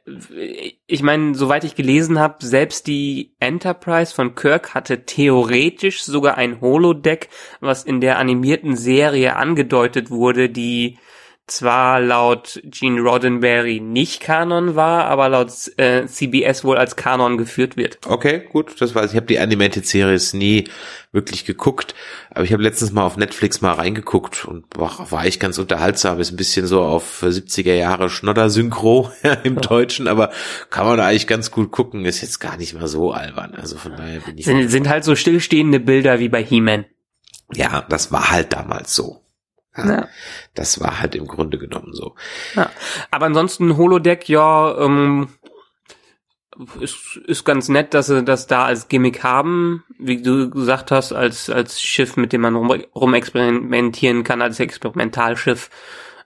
[0.87, 6.61] ich meine, soweit ich gelesen habe, selbst die Enterprise von Kirk hatte theoretisch sogar ein
[6.61, 10.99] Holodeck, was in der animierten Serie angedeutet wurde, die
[11.47, 17.77] zwar laut Gene Roddenberry nicht Kanon war, aber laut äh, CBS wohl als Kanon geführt
[17.77, 17.99] wird.
[18.07, 19.11] Okay, gut, das weiß ich.
[19.13, 20.69] Ich habe die Animated Series nie
[21.11, 21.95] wirklich geguckt,
[22.31, 26.21] aber ich habe letztens mal auf Netflix mal reingeguckt und war, war ich ganz unterhaltsam.
[26.21, 29.11] Ist ein bisschen so auf 70er Jahre Schnodder-Synchro
[29.45, 29.61] im ja.
[29.61, 30.31] Deutschen, aber
[30.71, 32.05] kann man da eigentlich ganz gut gucken.
[32.05, 33.55] Ist jetzt gar nicht mal so albern.
[33.55, 34.45] Also von daher bin ich.
[34.45, 36.87] Sind, sind halt so stillstehende Bilder wie bei He-Man.
[37.55, 39.22] Ja, das war halt damals so.
[39.77, 40.09] Ja, ja.
[40.55, 42.15] Das war halt im Grunde genommen so.
[42.55, 42.71] Ja.
[43.11, 45.29] Aber ansonsten Holodeck, ja, ähm,
[46.81, 51.13] ist, ist ganz nett, dass sie das da als Gimmick haben, wie du gesagt hast,
[51.13, 55.71] als, als Schiff, mit dem man rum, rumexperimentieren kann, als Experimentalschiff,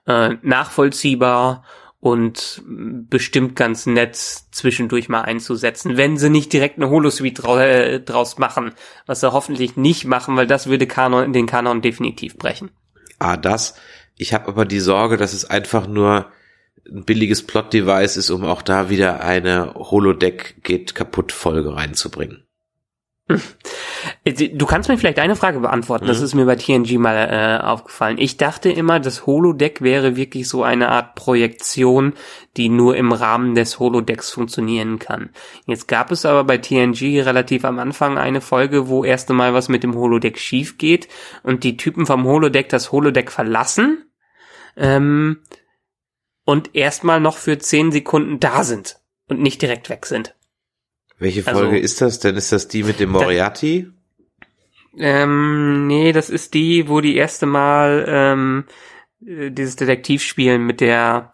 [0.05, 1.63] äh, nachvollziehbar
[1.99, 8.37] und bestimmt ganz nett zwischendurch mal einzusetzen, wenn sie nicht direkt eine Holosuite äh, draus
[8.37, 8.73] machen,
[9.05, 12.71] was sie hoffentlich nicht machen, weil das würde Kanon, den Kanon definitiv brechen.
[13.19, 13.75] Ah, das.
[14.17, 16.31] Ich habe aber die Sorge, dass es einfach nur
[16.89, 22.46] ein billiges Plot-Device ist, um auch da wieder eine Holodeck geht kaputt Folge reinzubringen.
[24.23, 26.05] Du kannst mir vielleicht eine Frage beantworten.
[26.05, 26.09] Mhm.
[26.09, 28.17] Das ist mir bei TNG mal äh, aufgefallen.
[28.19, 32.13] Ich dachte immer, das Holodeck wäre wirklich so eine Art Projektion,
[32.55, 35.29] die nur im Rahmen des Holodecks funktionieren kann.
[35.65, 39.67] Jetzt gab es aber bei TNG relativ am Anfang eine Folge, wo erst einmal was
[39.67, 41.07] mit dem Holodeck schief geht
[41.43, 44.09] und die Typen vom Holodeck das Holodeck verlassen
[44.77, 45.41] ähm,
[46.45, 50.36] und erstmal noch für zehn Sekunden da sind und nicht direkt weg sind.
[51.19, 52.35] Welche also Folge also, ist das denn?
[52.35, 53.87] Ist das die mit dem Moriarty?
[54.95, 58.65] Da, ähm, nee, das ist die, wo die erste Mal ähm,
[59.25, 61.33] äh, dieses Detektivspielen mit der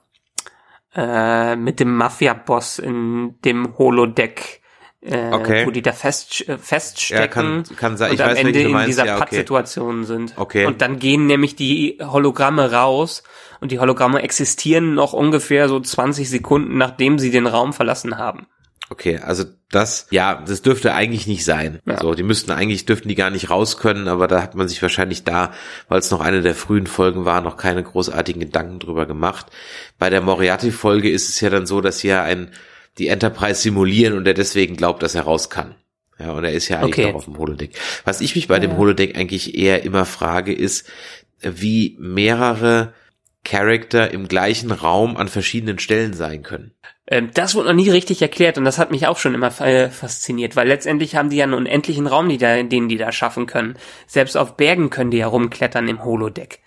[0.95, 4.61] äh, mit dem Mafia-Boss in dem Holodeck
[5.05, 5.65] äh, okay.
[5.65, 8.11] wo die da fest, äh, feststecken ja, kann, kann sein.
[8.11, 8.87] und ich am weiß, Ende in meinst.
[8.87, 9.19] dieser ja, okay.
[9.25, 10.33] Pattsituation sind.
[10.37, 10.65] Okay.
[10.65, 13.23] Und dann gehen nämlich die Hologramme raus
[13.59, 18.47] und die Hologramme existieren noch ungefähr so 20 Sekunden, nachdem sie den Raum verlassen haben.
[18.93, 21.79] Okay, also das, ja, das dürfte eigentlich nicht sein.
[21.87, 21.99] Ja.
[21.99, 24.79] So, die müssten eigentlich, dürften die gar nicht raus können, aber da hat man sich
[24.83, 25.51] wahrscheinlich da,
[25.87, 29.47] weil es noch eine der frühen Folgen war, noch keine großartigen Gedanken drüber gemacht.
[29.97, 32.51] Bei der Moriarty-Folge ist es ja dann so, dass sie ja ein,
[32.99, 35.73] die Enterprise simulieren und er deswegen glaubt, dass er raus kann.
[36.19, 37.07] Ja, und er ist ja eigentlich okay.
[37.07, 37.71] noch auf dem Holodeck.
[38.05, 38.59] Was ich mich bei ja.
[38.59, 40.87] dem Holodeck eigentlich eher immer frage, ist,
[41.41, 42.93] wie mehrere
[43.43, 46.71] Charakter im gleichen Raum an verschiedenen Stellen sein können.
[47.07, 49.89] Ähm, das wurde noch nie richtig erklärt und das hat mich auch schon immer äh,
[49.89, 53.45] fasziniert, weil letztendlich haben die ja einen unendlichen Raum, die da, den die da schaffen
[53.45, 53.75] können.
[54.07, 56.61] Selbst auf Bergen können die ja rumklettern im Holodeck.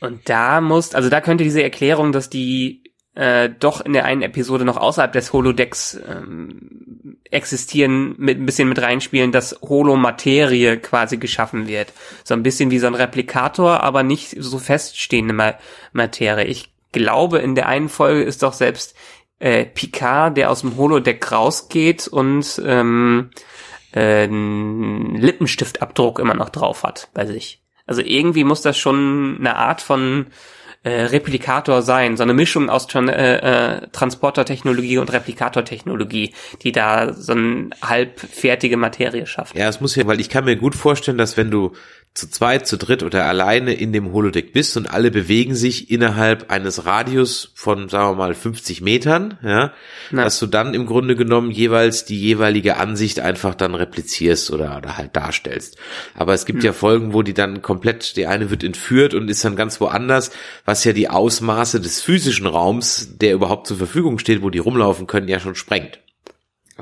[0.00, 2.82] Und da muss, also da könnte diese Erklärung, dass die
[3.14, 6.81] äh, doch in der einen Episode noch außerhalb des Holodecks ähm,
[7.30, 11.92] existieren, mit ein bisschen mit reinspielen, dass Holomaterie quasi geschaffen wird.
[12.24, 15.54] So ein bisschen wie so ein Replikator, aber nicht so feststehende Ma
[15.92, 16.44] Materie.
[16.44, 18.94] Ich glaube, in der einen Folge ist doch selbst
[19.38, 23.30] äh, Picard, der aus dem Holodeck rausgeht und ähm,
[23.94, 27.62] äh, Lippenstiftabdruck immer noch drauf hat bei sich.
[27.86, 30.26] Also irgendwie muss das schon eine Art von
[30.84, 37.12] äh, Replikator sein, so eine Mischung aus Tran äh, äh, Transportertechnologie und Replikatortechnologie, die da
[37.12, 39.56] so eine halbfertige Materie schafft.
[39.56, 41.72] Ja, es muss ja, weil ich kann mir gut vorstellen, dass wenn du
[42.14, 46.50] zu zweit, zu dritt oder alleine in dem Holodeck bist und alle bewegen sich innerhalb
[46.50, 49.72] eines Radius von, sagen wir mal, 50 Metern, ja,
[50.10, 50.24] Na.
[50.24, 54.98] dass du dann im Grunde genommen jeweils die jeweilige Ansicht einfach dann replizierst oder, oder
[54.98, 55.78] halt darstellst.
[56.14, 56.66] Aber es gibt hm.
[56.66, 60.32] ja Folgen, wo die dann komplett, die eine wird entführt und ist dann ganz woanders,
[60.66, 65.06] was ja die Ausmaße des physischen Raums, der überhaupt zur Verfügung steht, wo die rumlaufen
[65.06, 65.98] können, ja schon sprengt.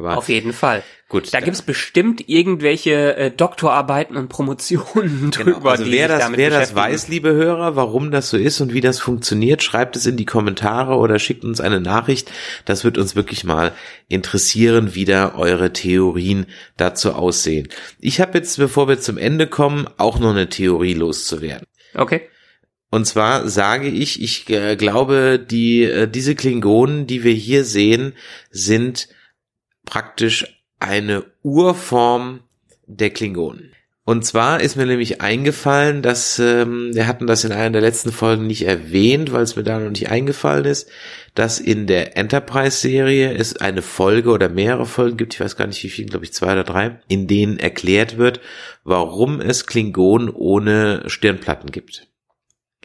[0.01, 0.83] Aber Auf jeden Fall.
[1.11, 1.27] Gut.
[1.35, 5.73] Da, da gibt's bestimmt irgendwelche äh, Doktorarbeiten und Promotionen genau, drüber.
[5.73, 8.99] Also wer das, wer das weiß, liebe Hörer, warum das so ist und wie das
[8.99, 12.33] funktioniert, schreibt es in die Kommentare oder schickt uns eine Nachricht.
[12.65, 13.73] Das wird uns wirklich mal
[14.09, 16.47] interessieren, wie da eure Theorien
[16.79, 17.69] dazu aussehen.
[17.99, 21.67] Ich habe jetzt, bevor wir zum Ende kommen, auch noch eine Theorie loszuwerden.
[21.95, 22.23] Okay.
[22.91, 28.15] Und zwar sage ich, ich äh, glaube, die äh, diese Klingonen, die wir hier sehen,
[28.51, 29.09] sind
[29.85, 32.41] praktisch eine Urform
[32.87, 33.73] der Klingonen.
[34.05, 38.11] Und zwar ist mir nämlich eingefallen, dass ähm, wir hatten das in einer der letzten
[38.11, 40.89] Folgen nicht erwähnt, weil es mir da noch nicht eingefallen ist,
[41.35, 45.85] dass in der Enterprise-Serie es eine Folge oder mehrere Folgen gibt, ich weiß gar nicht
[45.85, 48.41] wie viel, glaube ich zwei oder drei, in denen erklärt wird,
[48.83, 52.10] warum es Klingonen ohne Stirnplatten gibt.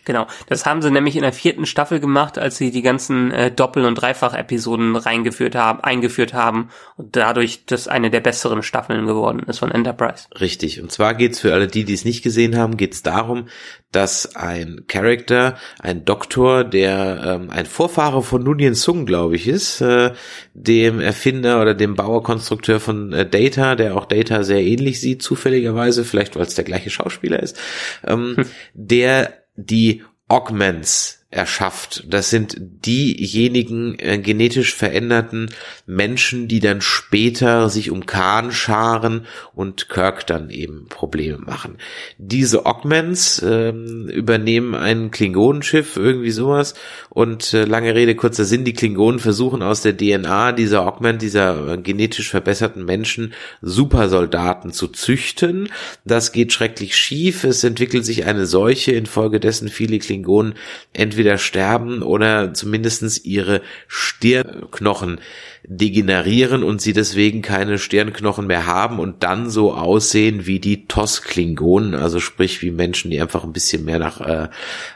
[0.06, 3.52] Genau, das haben sie nämlich in der vierten Staffel gemacht, als sie die ganzen äh,
[3.52, 9.40] Doppel- und Dreifach-Episoden reingeführt haben, eingeführt haben und dadurch das eine der besseren Staffeln geworden
[9.48, 10.28] ist von Enterprise.
[10.40, 10.82] Richtig.
[10.82, 13.48] Und zwar geht's für alle die, die es nicht gesehen haben, geht's darum,
[13.92, 19.82] dass ein Charakter, ein Doktor, der ähm, ein Vorfahre von Nunien Sung, glaube ich, ist,
[19.82, 20.12] äh,
[20.54, 26.04] dem Erfinder oder dem Bauerkonstrukteur von äh, Data, der auch Data sehr ähnlich sieht, zufälligerweise,
[26.04, 27.58] vielleicht weil es der gleiche Schauspieler ist,
[28.06, 28.46] ähm, hm.
[28.74, 32.06] der die Augments erschafft.
[32.08, 35.50] Das sind diejenigen äh, genetisch veränderten
[35.86, 41.78] Menschen, die dann später sich um Khan scharen und Kirk dann eben Probleme machen.
[42.18, 46.74] Diese Augments äh, übernehmen ein Klingonenschiff, irgendwie sowas.
[47.10, 51.74] Und äh, lange Rede, kurzer Sinn, die Klingonen versuchen aus der DNA dieser Augment, dieser
[51.74, 55.70] äh, genetisch verbesserten Menschen, Supersoldaten zu züchten.
[56.06, 57.44] Das geht schrecklich schief.
[57.44, 60.54] Es entwickelt sich eine Seuche, infolgedessen viele Klingonen
[60.94, 65.22] entweder entweder sterben oder zumindestens ihre Stirnknochen
[65.64, 71.96] degenerieren und sie deswegen keine Stirnknochen mehr haben und dann so aussehen wie die Tos-Klingonen,
[71.96, 74.50] also sprich wie Menschen, die einfach ein bisschen mehr nach äh,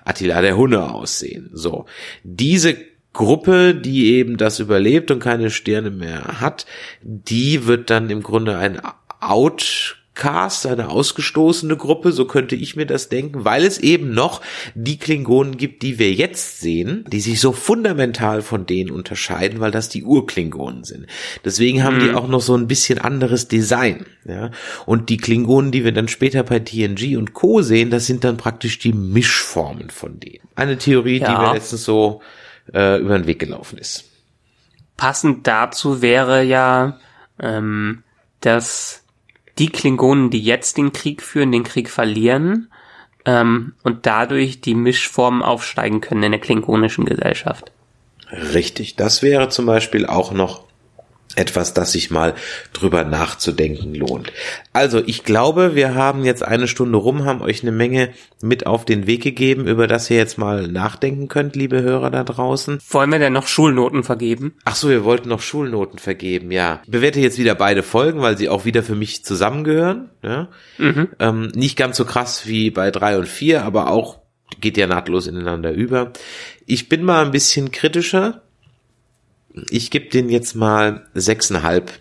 [0.04, 1.52] Attila der Hunne aussehen.
[1.54, 1.86] So.
[2.24, 2.76] Diese
[3.14, 6.66] Gruppe, die eben das überlebt und keine Stirne mehr hat,
[7.02, 8.82] die wird dann im Grunde ein
[9.22, 14.42] Out Cast, eine ausgestoßene Gruppe, so könnte ich mir das denken, weil es eben noch
[14.76, 19.72] die Klingonen gibt, die wir jetzt sehen, die sich so fundamental von denen unterscheiden, weil
[19.72, 21.08] das die Urklingonen sind.
[21.46, 22.02] Deswegen haben mhm.
[22.02, 24.52] die auch noch so ein bisschen anderes Design, ja.
[24.86, 27.62] Und die Klingonen, die wir dann später bei TNG und Co.
[27.62, 30.44] sehen, das sind dann praktisch die Mischformen von denen.
[30.54, 31.28] Eine Theorie, ja.
[31.32, 32.22] die mir letztens so
[32.74, 34.04] äh, über den Weg gelaufen ist.
[34.98, 37.00] Passend dazu wäre ja,
[37.40, 38.04] ähm,
[38.42, 39.06] dass
[39.60, 42.72] die Klingonen, die jetzt den Krieg führen, den Krieg verlieren
[43.26, 47.72] ähm, und dadurch die Mischformen aufsteigen können in der klingonischen Gesellschaft.
[48.32, 50.69] Richtig, das wäre zum Beispiel auch noch
[51.36, 52.34] etwas, das sich mal
[52.74, 54.32] drüber nachzudenken lohnt.
[54.74, 58.10] Also ich glaube, wir haben jetzt eine Stunde rum, haben euch eine Menge
[58.42, 62.24] mit auf den Weg gegeben, über das ihr jetzt mal nachdenken könnt, liebe Hörer da
[62.24, 62.80] draußen.
[62.90, 64.56] Wollen wir denn noch Schulnoten vergeben?
[64.66, 66.82] Ach so, wir wollten noch Schulnoten vergeben, ja.
[66.86, 70.10] Ich bewerte jetzt wieder beide Folgen, weil sie auch wieder für mich zusammengehören.
[70.24, 70.48] Ja?
[70.78, 71.10] Mhm.
[71.20, 74.20] Ähm, nicht ganz so krass wie bei drei und vier, aber auch
[74.60, 76.12] geht ja nahtlos ineinander über.
[76.66, 78.42] Ich bin mal ein bisschen kritischer
[79.70, 81.92] ich gebe den jetzt mal sechseinhalb.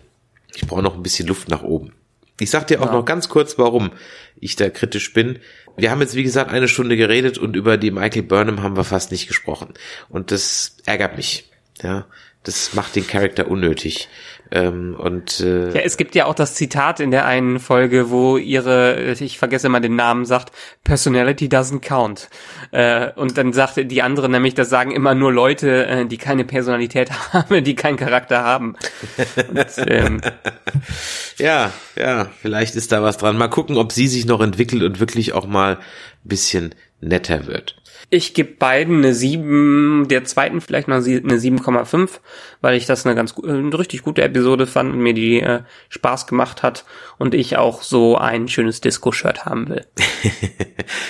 [0.55, 1.93] Ich brauche noch ein bisschen Luft nach oben.
[2.39, 2.93] Ich sag dir auch ja.
[2.93, 3.91] noch ganz kurz, warum
[4.39, 5.39] ich da kritisch bin.
[5.75, 8.83] Wir haben jetzt, wie gesagt, eine Stunde geredet und über die Michael Burnham haben wir
[8.83, 9.73] fast nicht gesprochen.
[10.09, 11.49] Und das ärgert mich.
[11.81, 12.07] Ja,
[12.43, 14.07] das macht den Charakter unnötig.
[14.51, 18.37] Ähm, und äh, ja, es gibt ja auch das Zitat in der einen Folge, wo
[18.37, 20.51] ihre, ich vergesse mal den Namen, sagt,
[20.83, 22.29] Personality doesn't count.
[22.71, 26.45] Äh, und dann sagte die andere nämlich, das sagen immer nur Leute, äh, die keine
[26.45, 28.75] Personalität haben, die keinen Charakter haben.
[29.49, 30.21] Und, ähm,
[31.37, 33.37] ja, ja, vielleicht ist da was dran.
[33.37, 35.79] Mal gucken, ob sie sich noch entwickelt und wirklich auch mal ein
[36.23, 37.75] bisschen netter wird.
[38.11, 42.19] Ich gebe beiden eine 7, der zweiten vielleicht noch eine 7,5,
[42.61, 46.27] weil ich das eine ganz eine richtig gute Episode fand und mir die äh, Spaß
[46.27, 46.83] gemacht hat
[47.17, 49.85] und ich auch so ein schönes Disco-Shirt haben will.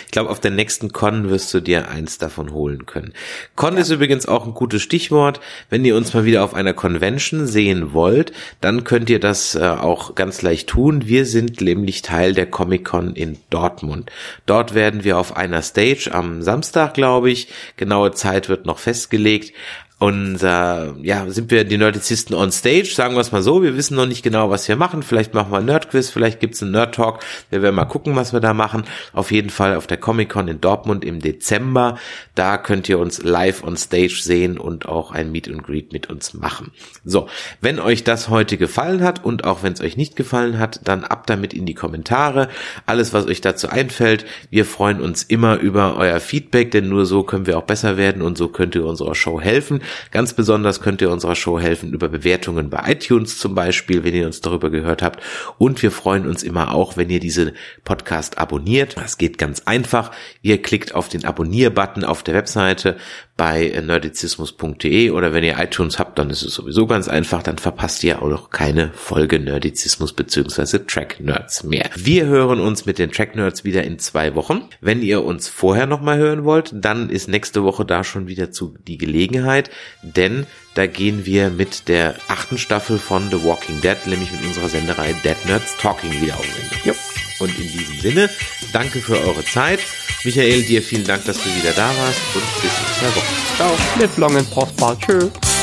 [0.06, 3.14] ich glaube, auf der nächsten Con wirst du dir eins davon holen können.
[3.56, 3.82] Con ja.
[3.82, 5.40] ist übrigens auch ein gutes Stichwort.
[5.70, 9.62] Wenn ihr uns mal wieder auf einer Convention sehen wollt, dann könnt ihr das äh,
[9.62, 11.08] auch ganz leicht tun.
[11.08, 14.12] Wir sind nämlich Teil der Comic-Con in Dortmund.
[14.46, 17.48] Dort werden wir auf einer Stage am Samstag glaube ich.
[17.78, 19.54] Genaue Zeit wird noch festgelegt.
[20.00, 23.76] Und äh, ja, sind wir die Nerdizisten on stage, sagen wir es mal so, wir
[23.76, 25.04] wissen noch nicht genau, was wir machen.
[25.04, 27.20] Vielleicht machen wir ein Nerdquiz, vielleicht gibt's einen Nerd Talk.
[27.50, 28.86] Wir werden mal gucken, was wir da machen.
[29.12, 31.98] Auf jeden Fall auf der Comic-Con in Dortmund im Dezember.
[32.34, 36.10] Da könnt ihr uns live on stage sehen und auch ein Meet and Greet mit
[36.10, 36.72] uns machen.
[37.04, 37.28] So,
[37.60, 41.04] wenn euch das heute gefallen hat und auch wenn es euch nicht gefallen hat, dann
[41.04, 42.48] ab damit in die Kommentare.
[42.86, 44.26] Alles, was euch dazu einfällt.
[44.50, 48.22] Wir freuen uns immer über euer Feedback, denn nur so können wir auch besser werden
[48.22, 49.82] und so könnt ihr unserer Show helfen.
[50.12, 54.26] Ganz besonders könnt ihr unserer Show helfen über Bewertungen bei iTunes zum Beispiel, wenn ihr
[54.26, 55.22] uns darüber gehört habt.
[55.58, 58.98] Und wir freuen uns immer auch, wenn ihr diese Podcast abonniert.
[58.98, 60.12] Das geht ganz einfach.
[60.42, 62.98] Ihr klickt auf den Abonnier-Button auf der Webseite
[63.40, 68.04] bei nerdizismus.de oder wenn ihr iTunes habt, dann ist es sowieso ganz einfach, dann verpasst
[68.04, 70.80] ihr auch noch keine Folge Nerdizismus bzw.
[70.80, 71.90] Track Nerds mehr.
[71.96, 74.64] Wir hören uns mit den Track Nerds wieder in zwei Wochen.
[74.82, 78.76] Wenn ihr uns vorher nochmal hören wollt, dann ist nächste Woche da schon wieder zu
[78.86, 79.70] die Gelegenheit,
[80.02, 84.68] denn da gehen wir mit der achten Staffel von The Walking Dead, nämlich mit unserer
[84.68, 87.09] Senderei Dead Nerds Talking wieder auf Sendung.
[87.40, 88.30] Und in diesem Sinne,
[88.74, 89.80] danke für eure Zeit.
[90.24, 93.56] Michael, dir vielen Dank, dass du wieder da warst und bis in zwei Wochen.
[93.56, 93.78] Ciao.
[94.00, 94.98] Live long and prosper.
[95.00, 95.59] Tschüss.